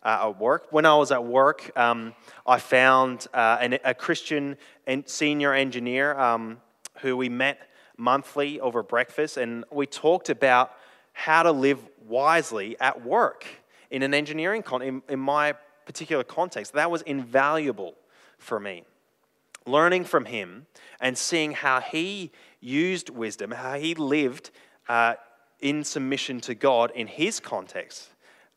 uh, 0.04 0.30
at 0.30 0.40
work. 0.40 0.68
When 0.72 0.86
I 0.86 0.96
was 0.96 1.12
at 1.12 1.24
work, 1.24 1.72
um, 1.78 2.14
I 2.46 2.60
found 2.60 3.28
uh, 3.34 3.58
an, 3.60 3.80
a 3.84 3.94
Christian 3.94 4.58
and 4.86 5.08
senior 5.08 5.54
engineer 5.54 6.18
um, 6.20 6.62
who 7.00 7.18
we 7.18 7.30
met 7.30 7.60
monthly 7.98 8.60
over 8.60 8.84
breakfast, 8.84 9.38
and 9.38 9.66
we 9.72 9.86
talked 9.86 10.30
about 10.30 10.74
how 11.14 11.44
to 11.44 11.52
live 11.52 11.80
wisely 12.08 12.76
at 12.80 13.06
work 13.06 13.46
in 13.92 14.02
an 14.04 14.14
engineering 14.14 14.64
con- 14.64 14.82
in, 14.82 15.02
in 15.10 15.20
my 15.20 15.54
particular 15.86 16.24
context. 16.24 16.74
That 16.74 16.90
was 16.90 17.02
invaluable 17.04 17.96
for 18.38 18.60
me. 18.60 18.84
Learning 19.66 20.04
from 20.04 20.26
him 20.26 20.66
and 21.00 21.18
seeing 21.18 21.52
how 21.54 21.80
he 21.80 22.32
used 22.60 23.10
wisdom, 23.10 23.52
how 23.52 23.76
he 23.76 23.96
lived 23.96 24.52
uh, 24.90 25.16
in 25.60 25.84
submission 25.84 26.40
to 26.42 26.56
God 26.56 26.92
in 26.94 27.08
his 27.08 27.40
context, 27.40 28.10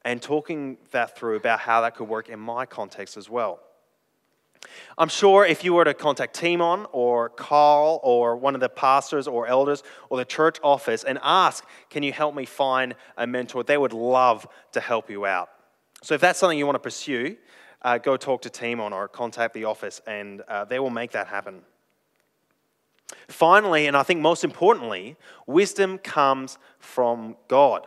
and 0.04 0.20
talking 0.20 0.78
that 0.90 1.16
through 1.16 1.36
about 1.36 1.60
how 1.60 1.80
that 1.80 1.96
could 1.96 2.08
work 2.08 2.28
in 2.28 2.38
my 2.38 2.66
context 2.66 3.16
as 3.16 3.30
well. 3.30 3.60
I'm 4.98 5.08
sure 5.08 5.44
if 5.44 5.64
you 5.64 5.74
were 5.74 5.84
to 5.84 5.94
contact 5.94 6.34
Timon 6.34 6.86
or 6.92 7.28
Carl 7.28 8.00
or 8.02 8.36
one 8.36 8.54
of 8.54 8.60
the 8.60 8.68
pastors 8.68 9.28
or 9.28 9.46
elders 9.46 9.82
or 10.10 10.18
the 10.18 10.24
church 10.24 10.58
office 10.62 11.04
and 11.04 11.18
ask, 11.22 11.64
Can 11.90 12.02
you 12.02 12.12
help 12.12 12.34
me 12.34 12.44
find 12.44 12.94
a 13.16 13.26
mentor? 13.26 13.62
they 13.62 13.78
would 13.78 13.92
love 13.92 14.46
to 14.72 14.80
help 14.80 15.10
you 15.10 15.26
out. 15.26 15.50
So 16.02 16.14
if 16.14 16.20
that's 16.20 16.38
something 16.38 16.58
you 16.58 16.66
want 16.66 16.76
to 16.76 16.80
pursue, 16.80 17.36
uh, 17.82 17.98
go 17.98 18.16
talk 18.16 18.42
to 18.42 18.50
Timon 18.50 18.92
or 18.92 19.08
contact 19.08 19.54
the 19.54 19.64
office 19.64 20.00
and 20.06 20.42
uh, 20.42 20.64
they 20.64 20.78
will 20.78 20.90
make 20.90 21.12
that 21.12 21.28
happen. 21.28 21.62
Finally, 23.28 23.86
and 23.86 23.96
I 23.96 24.02
think 24.02 24.20
most 24.20 24.44
importantly, 24.44 25.16
wisdom 25.46 25.98
comes 25.98 26.58
from 26.78 27.36
God. 27.48 27.86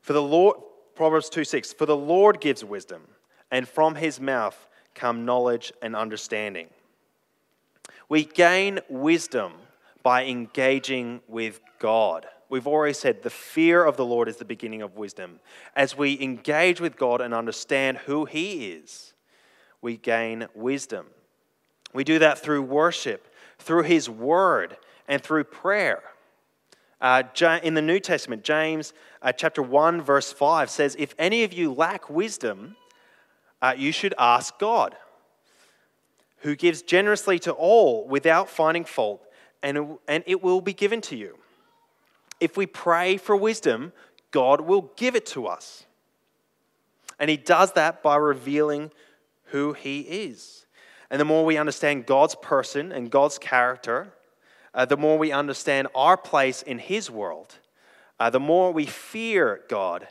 For 0.00 0.12
the 0.12 0.22
Lord, 0.22 0.56
Proverbs 0.94 1.28
2 1.28 1.44
6, 1.44 1.72
for 1.72 1.86
the 1.86 1.96
Lord 1.96 2.40
gives 2.40 2.64
wisdom, 2.64 3.02
and 3.50 3.68
from 3.68 3.94
his 3.94 4.20
mouth 4.20 4.66
come 4.94 5.24
knowledge 5.24 5.72
and 5.82 5.94
understanding. 5.94 6.68
We 8.08 8.24
gain 8.24 8.80
wisdom 8.88 9.52
by 10.02 10.24
engaging 10.24 11.20
with 11.28 11.60
God. 11.78 12.26
We've 12.50 12.66
already 12.66 12.94
said 12.94 13.22
the 13.22 13.30
fear 13.30 13.84
of 13.84 13.96
the 13.96 14.04
Lord 14.04 14.28
is 14.28 14.36
the 14.36 14.44
beginning 14.44 14.82
of 14.82 14.96
wisdom. 14.96 15.40
As 15.76 15.96
we 15.96 16.20
engage 16.20 16.80
with 16.80 16.96
God 16.96 17.20
and 17.20 17.34
understand 17.34 17.98
who 17.98 18.24
He 18.24 18.70
is, 18.72 19.12
we 19.82 19.96
gain 19.96 20.48
wisdom. 20.54 21.06
We 21.92 22.04
do 22.04 22.18
that 22.18 22.38
through 22.38 22.62
worship, 22.62 23.28
through 23.58 23.82
His 23.82 24.08
Word, 24.08 24.76
and 25.06 25.22
through 25.22 25.44
prayer. 25.44 26.02
Uh, 27.00 27.22
in 27.62 27.74
the 27.74 27.82
New 27.82 28.00
Testament, 28.00 28.42
James 28.42 28.92
uh, 29.22 29.32
chapter 29.32 29.62
1, 29.62 30.02
verse 30.02 30.32
5 30.32 30.68
says, 30.70 30.96
If 30.98 31.14
any 31.18 31.44
of 31.44 31.52
you 31.52 31.72
lack 31.72 32.10
wisdom, 32.10 32.76
uh, 33.62 33.74
you 33.76 33.92
should 33.92 34.14
ask 34.18 34.58
God, 34.58 34.96
who 36.38 36.56
gives 36.56 36.82
generously 36.82 37.38
to 37.40 37.52
all 37.52 38.06
without 38.06 38.48
finding 38.48 38.84
fault, 38.84 39.24
and 39.62 39.98
and 40.06 40.22
it 40.26 40.42
will 40.42 40.60
be 40.60 40.72
given 40.72 41.00
to 41.02 41.16
you. 41.16 41.36
If 42.40 42.56
we 42.56 42.66
pray 42.66 43.16
for 43.16 43.36
wisdom, 43.36 43.92
God 44.30 44.60
will 44.60 44.92
give 44.96 45.16
it 45.16 45.26
to 45.26 45.46
us. 45.46 45.84
And 47.18 47.30
He 47.30 47.36
does 47.36 47.72
that 47.72 48.02
by 48.02 48.16
revealing 48.16 48.90
who 49.46 49.72
He 49.72 50.00
is. 50.00 50.66
And 51.10 51.20
the 51.20 51.24
more 51.24 51.44
we 51.44 51.56
understand 51.56 52.06
God's 52.06 52.34
person 52.36 52.92
and 52.92 53.10
God's 53.10 53.38
character, 53.38 54.12
uh, 54.74 54.84
the 54.84 54.96
more 54.96 55.18
we 55.18 55.32
understand 55.32 55.88
our 55.94 56.16
place 56.16 56.62
in 56.62 56.78
His 56.78 57.10
world, 57.10 57.56
uh, 58.20 58.30
the 58.30 58.40
more 58.40 58.72
we 58.72 58.86
fear 58.86 59.62
God, 59.68 60.06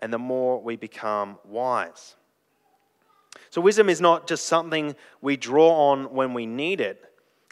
and 0.00 0.12
the 0.12 0.18
more 0.18 0.60
we 0.60 0.76
become 0.76 1.38
wise. 1.44 2.16
So, 3.50 3.60
wisdom 3.60 3.88
is 3.88 4.00
not 4.00 4.26
just 4.26 4.46
something 4.46 4.96
we 5.20 5.36
draw 5.36 5.90
on 5.90 6.12
when 6.12 6.34
we 6.34 6.46
need 6.46 6.80
it, 6.80 7.04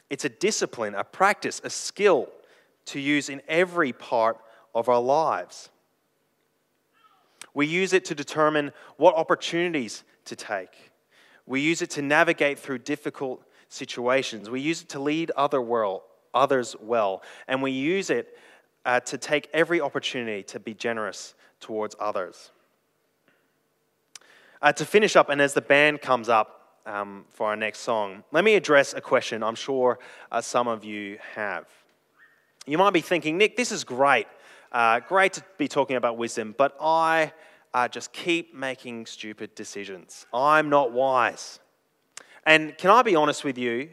it's 0.09 0.25
a 0.25 0.29
discipline, 0.29 0.95
a 0.95 1.03
practice, 1.03 1.61
a 1.63 1.69
skill 1.69 2.29
to 2.91 2.99
use 2.99 3.29
in 3.29 3.41
every 3.47 3.93
part 3.93 4.37
of 4.75 4.89
our 4.89 5.01
lives. 5.01 5.69
We 7.53 7.65
use 7.65 7.93
it 7.93 8.05
to 8.05 8.15
determine 8.15 8.71
what 8.97 9.15
opportunities 9.15 10.03
to 10.25 10.35
take. 10.35 10.91
We 11.45 11.61
use 11.61 11.81
it 11.81 11.89
to 11.91 12.01
navigate 12.01 12.59
through 12.59 12.79
difficult 12.79 13.43
situations. 13.69 14.49
We 14.49 14.61
use 14.61 14.81
it 14.81 14.89
to 14.89 14.99
lead 14.99 15.31
other 15.31 15.61
world, 15.61 16.01
others 16.33 16.75
well. 16.79 17.23
And 17.47 17.61
we 17.61 17.71
use 17.71 18.09
it 18.09 18.37
uh, 18.85 18.99
to 19.01 19.17
take 19.17 19.49
every 19.53 19.81
opportunity 19.81 20.43
to 20.43 20.59
be 20.59 20.73
generous 20.73 21.33
towards 21.59 21.95
others. 21.99 22.51
Uh, 24.61 24.71
to 24.73 24.85
finish 24.85 25.15
up, 25.15 25.29
and 25.29 25.41
as 25.41 25.53
the 25.53 25.61
band 25.61 26.01
comes 26.01 26.29
up 26.29 26.79
um, 26.85 27.25
for 27.29 27.47
our 27.47 27.55
next 27.55 27.79
song, 27.79 28.23
let 28.31 28.43
me 28.43 28.55
address 28.55 28.93
a 28.93 29.01
question 29.01 29.41
I'm 29.41 29.55
sure 29.55 29.99
uh, 30.31 30.41
some 30.41 30.67
of 30.67 30.83
you 30.83 31.17
have. 31.35 31.65
You 32.69 32.77
might 32.77 32.93
be 32.93 33.01
thinking, 33.01 33.37
Nick, 33.37 33.57
this 33.57 33.71
is 33.71 33.83
great. 33.83 34.27
Uh, 34.71 34.99
great 34.99 35.33
to 35.33 35.43
be 35.57 35.67
talking 35.67 35.95
about 35.95 36.17
wisdom, 36.17 36.53
but 36.55 36.77
I 36.79 37.33
uh, 37.73 37.87
just 37.87 38.13
keep 38.13 38.53
making 38.53 39.07
stupid 39.07 39.55
decisions. 39.55 40.27
I'm 40.31 40.69
not 40.69 40.91
wise. 40.91 41.59
And 42.45 42.77
can 42.77 42.91
I 42.91 43.01
be 43.01 43.15
honest 43.15 43.43
with 43.43 43.57
you? 43.57 43.89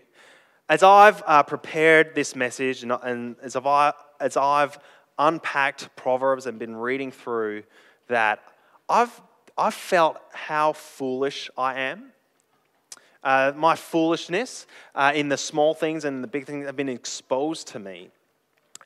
As 0.69 0.83
I've 0.83 1.23
uh, 1.27 1.43
prepared 1.43 2.15
this 2.15 2.37
message 2.37 2.83
and, 2.83 2.93
and 3.03 3.37
as, 3.43 3.57
I've, 3.57 3.95
as 4.21 4.37
I've 4.37 4.79
unpacked 5.19 5.97
Proverbs 5.97 6.45
and 6.45 6.59
been 6.59 6.77
reading 6.77 7.11
through 7.11 7.63
that, 8.09 8.41
I've 8.89 9.23
I've 9.59 9.75
felt 9.75 10.19
how 10.33 10.75
foolish 10.75 11.49
I 11.57 11.81
am. 11.81 12.13
Uh, 13.25 13.53
my 13.57 13.75
foolishness 13.75 14.67
uh, 14.95 15.13
in 15.15 15.31
the 15.31 15.39
small 15.39 15.73
things 15.73 16.05
and 16.05 16.23
the 16.23 16.29
big 16.29 16.45
things 16.45 16.67
have 16.67 16.77
been 16.77 16.91
exposed 16.91 17.69
to 17.69 17.79
me. 17.79 18.11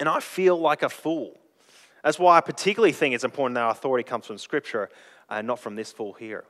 And 0.00 0.08
I 0.08 0.18
feel 0.18 0.58
like 0.58 0.82
a 0.82 0.88
fool. 0.88 1.38
That's 2.02 2.18
why 2.18 2.38
I 2.38 2.40
particularly 2.40 2.92
think 2.92 3.14
it's 3.14 3.22
important 3.22 3.54
that 3.56 3.60
our 3.60 3.70
authority 3.70 4.02
comes 4.02 4.26
from 4.26 4.38
Scripture, 4.38 4.88
uh, 5.28 5.42
not 5.42 5.60
from 5.60 5.76
this 5.76 5.92
fool 5.92 6.14
here. 6.14 6.44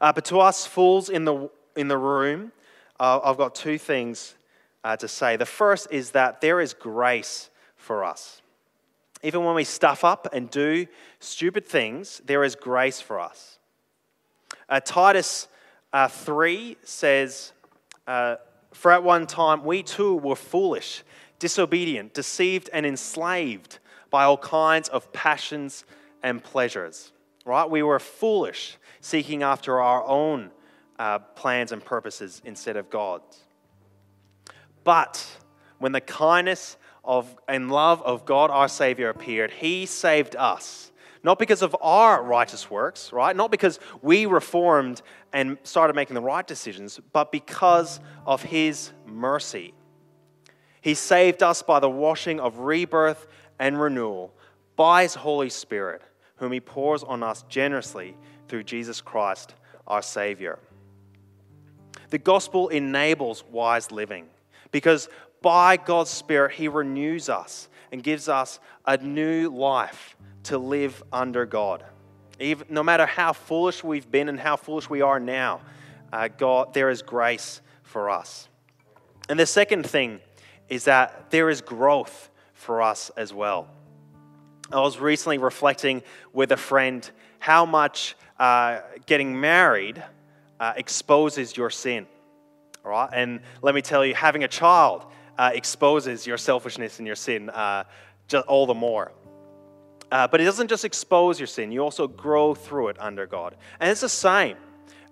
Uh, 0.00 0.12
but 0.12 0.26
to 0.26 0.38
us 0.38 0.66
fools 0.66 1.08
in 1.08 1.24
the, 1.24 1.50
in 1.76 1.88
the 1.88 1.96
room, 1.96 2.52
uh, 3.00 3.20
I've 3.24 3.38
got 3.38 3.54
two 3.54 3.78
things 3.78 4.34
uh, 4.84 4.96
to 4.98 5.08
say. 5.08 5.36
The 5.36 5.46
first 5.46 5.88
is 5.90 6.10
that 6.10 6.42
there 6.42 6.60
is 6.60 6.74
grace 6.74 7.48
for 7.74 8.04
us. 8.04 8.42
Even 9.22 9.44
when 9.44 9.54
we 9.54 9.64
stuff 9.64 10.04
up 10.04 10.28
and 10.34 10.50
do 10.50 10.86
stupid 11.20 11.64
things, 11.64 12.20
there 12.26 12.44
is 12.44 12.54
grace 12.54 13.00
for 13.00 13.18
us. 13.18 13.58
Uh, 14.68 14.80
Titus 14.80 15.48
uh, 15.92 16.08
3 16.08 16.76
says, 16.82 17.52
For 18.04 18.92
at 18.92 19.02
one 19.02 19.26
time 19.26 19.64
we 19.64 19.82
too 19.82 20.16
were 20.16 20.36
foolish, 20.36 21.02
disobedient, 21.42 22.14
deceived, 22.14 22.70
and 22.72 22.86
enslaved 22.86 23.80
by 24.10 24.22
all 24.22 24.38
kinds 24.38 24.88
of 24.88 25.12
passions 25.12 25.84
and 26.22 26.40
pleasures. 26.40 27.10
Right? 27.44 27.68
We 27.68 27.82
were 27.82 27.98
foolish, 27.98 28.78
seeking 29.00 29.42
after 29.42 29.80
our 29.80 30.04
own 30.04 30.52
uh, 31.00 31.18
plans 31.18 31.72
and 31.72 31.84
purposes 31.84 32.40
instead 32.44 32.76
of 32.76 32.90
God's. 32.90 33.40
But 34.84 35.26
when 35.78 35.90
the 35.90 36.00
kindness 36.00 36.76
of, 37.04 37.36
and 37.48 37.72
love 37.72 38.00
of 38.02 38.24
God 38.24 38.52
our 38.52 38.68
Savior 38.68 39.08
appeared, 39.08 39.50
He 39.50 39.84
saved 39.86 40.36
us. 40.36 40.92
Not 41.24 41.40
because 41.40 41.60
of 41.62 41.74
our 41.80 42.22
righteous 42.22 42.70
works, 42.70 43.12
right? 43.12 43.34
Not 43.34 43.50
because 43.50 43.80
we 44.00 44.26
reformed 44.26 45.02
and 45.32 45.58
started 45.64 45.96
making 45.96 46.14
the 46.14 46.20
right 46.20 46.46
decisions, 46.46 47.00
but 47.12 47.32
because 47.32 47.98
of 48.26 48.44
His 48.44 48.92
mercy. 49.06 49.74
He 50.82 50.94
saved 50.94 51.42
us 51.42 51.62
by 51.62 51.80
the 51.80 51.88
washing 51.88 52.40
of 52.40 52.58
rebirth 52.58 53.26
and 53.58 53.80
renewal 53.80 54.34
by 54.76 55.04
His 55.04 55.14
Holy 55.14 55.48
Spirit, 55.48 56.02
whom 56.36 56.52
He 56.52 56.60
pours 56.60 57.04
on 57.04 57.22
us 57.22 57.44
generously 57.48 58.16
through 58.48 58.64
Jesus 58.64 59.00
Christ, 59.00 59.54
our 59.86 60.02
Savior. 60.02 60.58
The 62.10 62.18
gospel 62.18 62.68
enables 62.68 63.44
wise 63.44 63.90
living 63.90 64.26
because 64.72 65.08
by 65.40 65.76
God's 65.76 66.10
Spirit, 66.10 66.52
He 66.52 66.66
renews 66.68 67.28
us 67.28 67.68
and 67.92 68.02
gives 68.02 68.28
us 68.28 68.58
a 68.84 68.96
new 68.96 69.50
life 69.50 70.16
to 70.44 70.58
live 70.58 71.02
under 71.12 71.46
God. 71.46 71.84
Even, 72.40 72.66
no 72.70 72.82
matter 72.82 73.06
how 73.06 73.32
foolish 73.32 73.84
we've 73.84 74.10
been 74.10 74.28
and 74.28 74.40
how 74.40 74.56
foolish 74.56 74.90
we 74.90 75.00
are 75.00 75.20
now, 75.20 75.60
uh, 76.12 76.28
God, 76.28 76.74
there 76.74 76.90
is 76.90 77.02
grace 77.02 77.60
for 77.84 78.10
us. 78.10 78.48
And 79.28 79.38
the 79.38 79.46
second 79.46 79.86
thing 79.86 80.20
is 80.72 80.84
that 80.84 81.30
there 81.30 81.50
is 81.50 81.60
growth 81.60 82.30
for 82.54 82.80
us 82.80 83.10
as 83.14 83.30
well. 83.30 83.68
I 84.72 84.80
was 84.80 84.98
recently 84.98 85.36
reflecting 85.36 86.02
with 86.32 86.50
a 86.50 86.56
friend 86.56 87.08
how 87.40 87.66
much 87.66 88.16
uh, 88.38 88.80
getting 89.04 89.38
married 89.38 90.02
uh, 90.58 90.72
exposes 90.74 91.54
your 91.58 91.68
sin. 91.68 92.06
All 92.86 92.90
right? 92.90 93.10
And 93.12 93.40
let 93.60 93.74
me 93.74 93.82
tell 93.82 94.02
you, 94.02 94.14
having 94.14 94.44
a 94.44 94.48
child 94.48 95.04
uh, 95.36 95.50
exposes 95.52 96.26
your 96.26 96.38
selfishness 96.38 96.96
and 96.96 97.06
your 97.06 97.16
sin 97.16 97.50
uh, 97.50 97.84
just 98.26 98.46
all 98.46 98.64
the 98.64 98.72
more. 98.72 99.12
Uh, 100.10 100.26
but 100.26 100.40
it 100.40 100.44
doesn't 100.44 100.68
just 100.68 100.86
expose 100.86 101.38
your 101.38 101.48
sin, 101.48 101.70
you 101.70 101.80
also 101.80 102.08
grow 102.08 102.54
through 102.54 102.88
it 102.88 102.96
under 102.98 103.26
God. 103.26 103.56
And 103.78 103.90
it's 103.90 104.00
the 104.00 104.08
same 104.08 104.56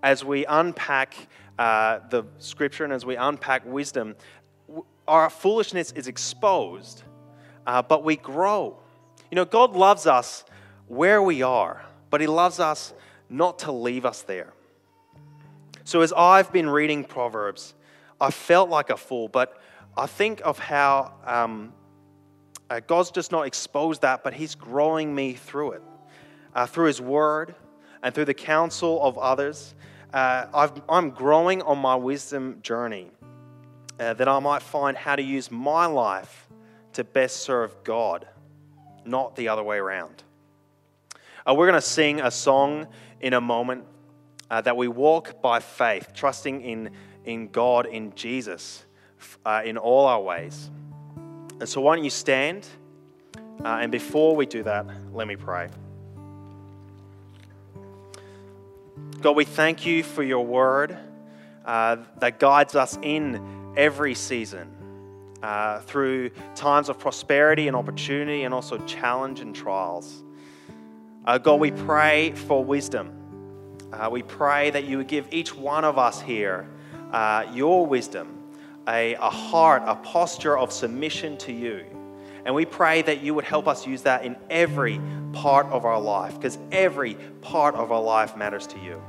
as 0.02 0.24
we 0.24 0.46
unpack 0.46 1.14
uh, 1.61 2.00
the 2.08 2.24
scripture 2.38 2.84
and 2.84 2.92
as 2.92 3.04
we 3.04 3.16
unpack 3.16 3.66
wisdom. 3.66 4.16
Our 5.11 5.28
foolishness 5.28 5.90
is 5.90 6.06
exposed, 6.06 7.02
uh, 7.66 7.82
but 7.82 8.04
we 8.04 8.14
grow. 8.14 8.76
You 9.28 9.34
know, 9.34 9.44
God 9.44 9.74
loves 9.74 10.06
us 10.06 10.44
where 10.86 11.20
we 11.20 11.42
are, 11.42 11.84
but 12.11 12.20
He 12.20 12.28
loves 12.28 12.61
us 12.61 12.94
not 13.28 13.58
to 13.61 13.72
leave 13.72 14.06
us 14.06 14.22
there. 14.22 14.52
So 15.82 16.02
as 16.02 16.12
I've 16.12 16.52
been 16.52 16.70
reading 16.70 17.02
Proverbs, 17.02 17.74
I 18.20 18.30
felt 18.30 18.70
like 18.70 18.90
a 18.90 18.96
fool, 18.96 19.26
but 19.26 19.61
I 19.96 20.06
think 20.06 20.42
of 20.44 20.61
how 20.61 21.12
um, 21.24 21.72
uh, 22.70 22.78
God's 22.86 23.11
just 23.11 23.32
not 23.32 23.48
exposed 23.48 24.02
that, 24.02 24.22
but 24.22 24.32
He's 24.32 24.54
growing 24.54 25.12
me 25.12 25.34
through 25.34 25.72
it. 25.72 25.82
uh, 26.54 26.66
through 26.66 26.86
His 26.86 27.00
Word, 27.00 27.56
and 28.04 28.14
through 28.14 28.26
the 28.26 28.34
counsel 28.34 29.02
of 29.02 29.18
others, 29.18 29.74
uh, 30.14 30.46
i 30.54 30.98
am 30.98 31.11
growing 31.11 31.62
on 31.62 31.78
my 31.78 31.96
wisdom 31.96 32.61
journey 32.62 33.11
uh, 34.01 34.14
that 34.14 34.26
I 34.26 34.38
might 34.38 34.62
find 34.62 34.96
how 34.96 35.14
to 35.14 35.22
use 35.22 35.51
my 35.51 35.84
life 35.84 36.48
to 36.94 37.05
best 37.05 37.42
serve 37.42 37.84
God, 37.84 38.26
not 39.05 39.36
the 39.36 39.48
other 39.48 39.62
way 39.62 39.76
around. 39.76 40.22
Uh, 41.46 41.55
we're 41.55 41.66
going 41.66 41.80
to 41.80 41.86
sing 41.86 42.20
a 42.20 42.30
song 42.30 42.88
in 43.20 43.34
a 43.34 43.40
moment 43.40 43.84
uh, 44.51 44.62
that 44.62 44.76
we 44.76 44.88
walk 44.88 45.42
by 45.42 45.61
faith, 45.61 46.12
trusting 46.14 46.62
in, 46.62 46.90
in 47.24 47.48
God, 47.48 47.86
in 47.86 48.14
Jesus, 48.14 48.84
uh, 49.44 49.62
in 49.64 49.76
all 49.76 50.07
our 50.07 50.20
ways. 50.20 50.70
And 51.61 51.68
so, 51.68 51.82
why 51.82 51.94
don't 51.94 52.05
you 52.05 52.11
stand? 52.11 52.66
Uh, 53.62 53.80
and 53.82 53.92
before 53.92 54.34
we 54.34 54.46
do 54.46 54.62
that, 54.62 54.86
let 55.12 55.28
me 55.28 55.36
pray. 55.36 55.68
God, 59.20 59.36
we 59.36 59.44
thank 59.44 59.84
you 59.84 60.03
for 60.03 60.22
your 60.22 60.46
word 60.46 60.96
uh, 61.66 61.98
that 62.20 62.38
guides 62.38 62.74
us 62.74 62.98
in 63.03 63.59
every 63.80 64.14
season 64.14 64.68
uh, 65.42 65.80
through 65.80 66.28
times 66.54 66.90
of 66.90 66.98
prosperity 66.98 67.66
and 67.66 67.74
opportunity 67.74 68.42
and 68.42 68.52
also 68.52 68.76
challenge 68.84 69.40
and 69.40 69.56
trials. 69.56 70.22
Uh, 71.24 71.38
God, 71.38 71.60
we 71.60 71.70
pray 71.70 72.32
for 72.32 72.62
wisdom. 72.62 73.10
Uh, 73.90 74.10
we 74.12 74.22
pray 74.22 74.68
that 74.68 74.84
you 74.84 74.98
would 74.98 75.08
give 75.08 75.26
each 75.30 75.56
one 75.56 75.84
of 75.84 75.96
us 75.96 76.20
here 76.20 76.68
uh, 77.10 77.50
your 77.54 77.86
wisdom, 77.86 78.38
a, 78.86 79.14
a 79.14 79.30
heart, 79.30 79.82
a 79.86 79.94
posture 79.94 80.58
of 80.58 80.70
submission 80.70 81.38
to 81.38 81.52
you. 81.52 81.82
And 82.44 82.54
we 82.54 82.66
pray 82.66 83.00
that 83.02 83.22
you 83.22 83.34
would 83.34 83.44
help 83.44 83.66
us 83.66 83.86
use 83.86 84.02
that 84.02 84.26
in 84.26 84.36
every 84.50 85.00
part 85.32 85.66
of 85.66 85.86
our 85.86 86.00
life, 86.00 86.34
because 86.34 86.58
every 86.70 87.14
part 87.40 87.74
of 87.74 87.92
our 87.92 88.02
life 88.02 88.36
matters 88.36 88.66
to 88.68 88.78
you. 88.78 89.02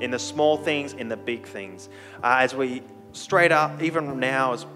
In 0.00 0.10
the 0.10 0.18
small 0.18 0.56
things, 0.56 0.92
in 0.92 1.08
the 1.08 1.16
big 1.16 1.46
things. 1.46 1.88
Uh, 2.22 2.38
as 2.40 2.52
we 2.54 2.82
straight 3.16 3.52
up, 3.52 3.82
even 3.82 4.20
now, 4.20 4.52
as 4.52 4.66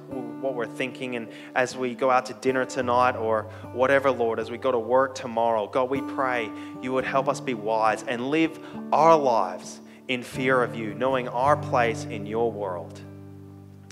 what 0.41 0.55
we're 0.55 0.67
thinking, 0.67 1.17
and 1.17 1.29
as 1.55 1.77
we 1.77 1.95
go 1.95 2.11
out 2.11 2.27
to 2.27 2.35
dinner 2.35 2.65
tonight 2.65 3.15
or 3.17 3.43
whatever, 3.73 4.11
Lord, 4.11 4.39
as 4.41 4.51
we 4.51 4.59
go 4.59 4.73
to 4.73 4.79
work 4.79 5.15
tomorrow, 5.15 5.67
God, 5.67 5.91
we 5.91 6.01
pray 6.01 6.51
you 6.83 6.93
would 6.93 7.05
help 7.05 7.29
us 7.29 7.41
be 7.41 7.55
wise 7.55 8.03
and 8.03 8.31
live 8.31 8.59
our 8.93 9.17
lives 9.17 9.81
in 10.09 10.23
fear 10.23 10.63
of 10.63 10.75
you, 10.75 10.95
knowing 10.95 11.29
our 11.29 11.57
place 11.57 12.05
in 12.05 12.27
your 12.27 12.51
world. 12.51 12.99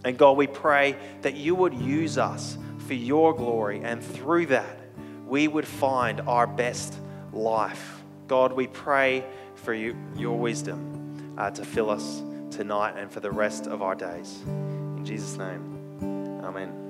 And 0.04 0.16
God, 0.16 0.36
we 0.36 0.46
pray 0.46 0.96
that 1.22 1.34
you 1.34 1.54
would 1.54 1.74
use 1.74 2.18
us 2.18 2.56
for 2.86 2.94
your 2.94 3.34
glory, 3.34 3.82
and 3.82 4.02
through 4.02 4.46
that, 4.46 4.78
we 5.26 5.46
would 5.46 5.66
find 5.66 6.22
our 6.22 6.46
best 6.46 6.98
life. 7.32 8.02
God, 8.26 8.52
we 8.52 8.66
pray 8.66 9.24
for 9.54 9.74
you, 9.74 9.96
your 10.16 10.38
wisdom 10.38 11.34
uh, 11.36 11.50
to 11.50 11.64
fill 11.64 11.90
us 11.90 12.22
tonight 12.58 12.98
and 12.98 13.08
for 13.08 13.20
the 13.20 13.30
rest 13.30 13.68
of 13.68 13.82
our 13.82 13.94
days. 13.94 14.42
In 14.44 15.04
Jesus' 15.04 15.38
name, 15.38 16.42
amen. 16.42 16.87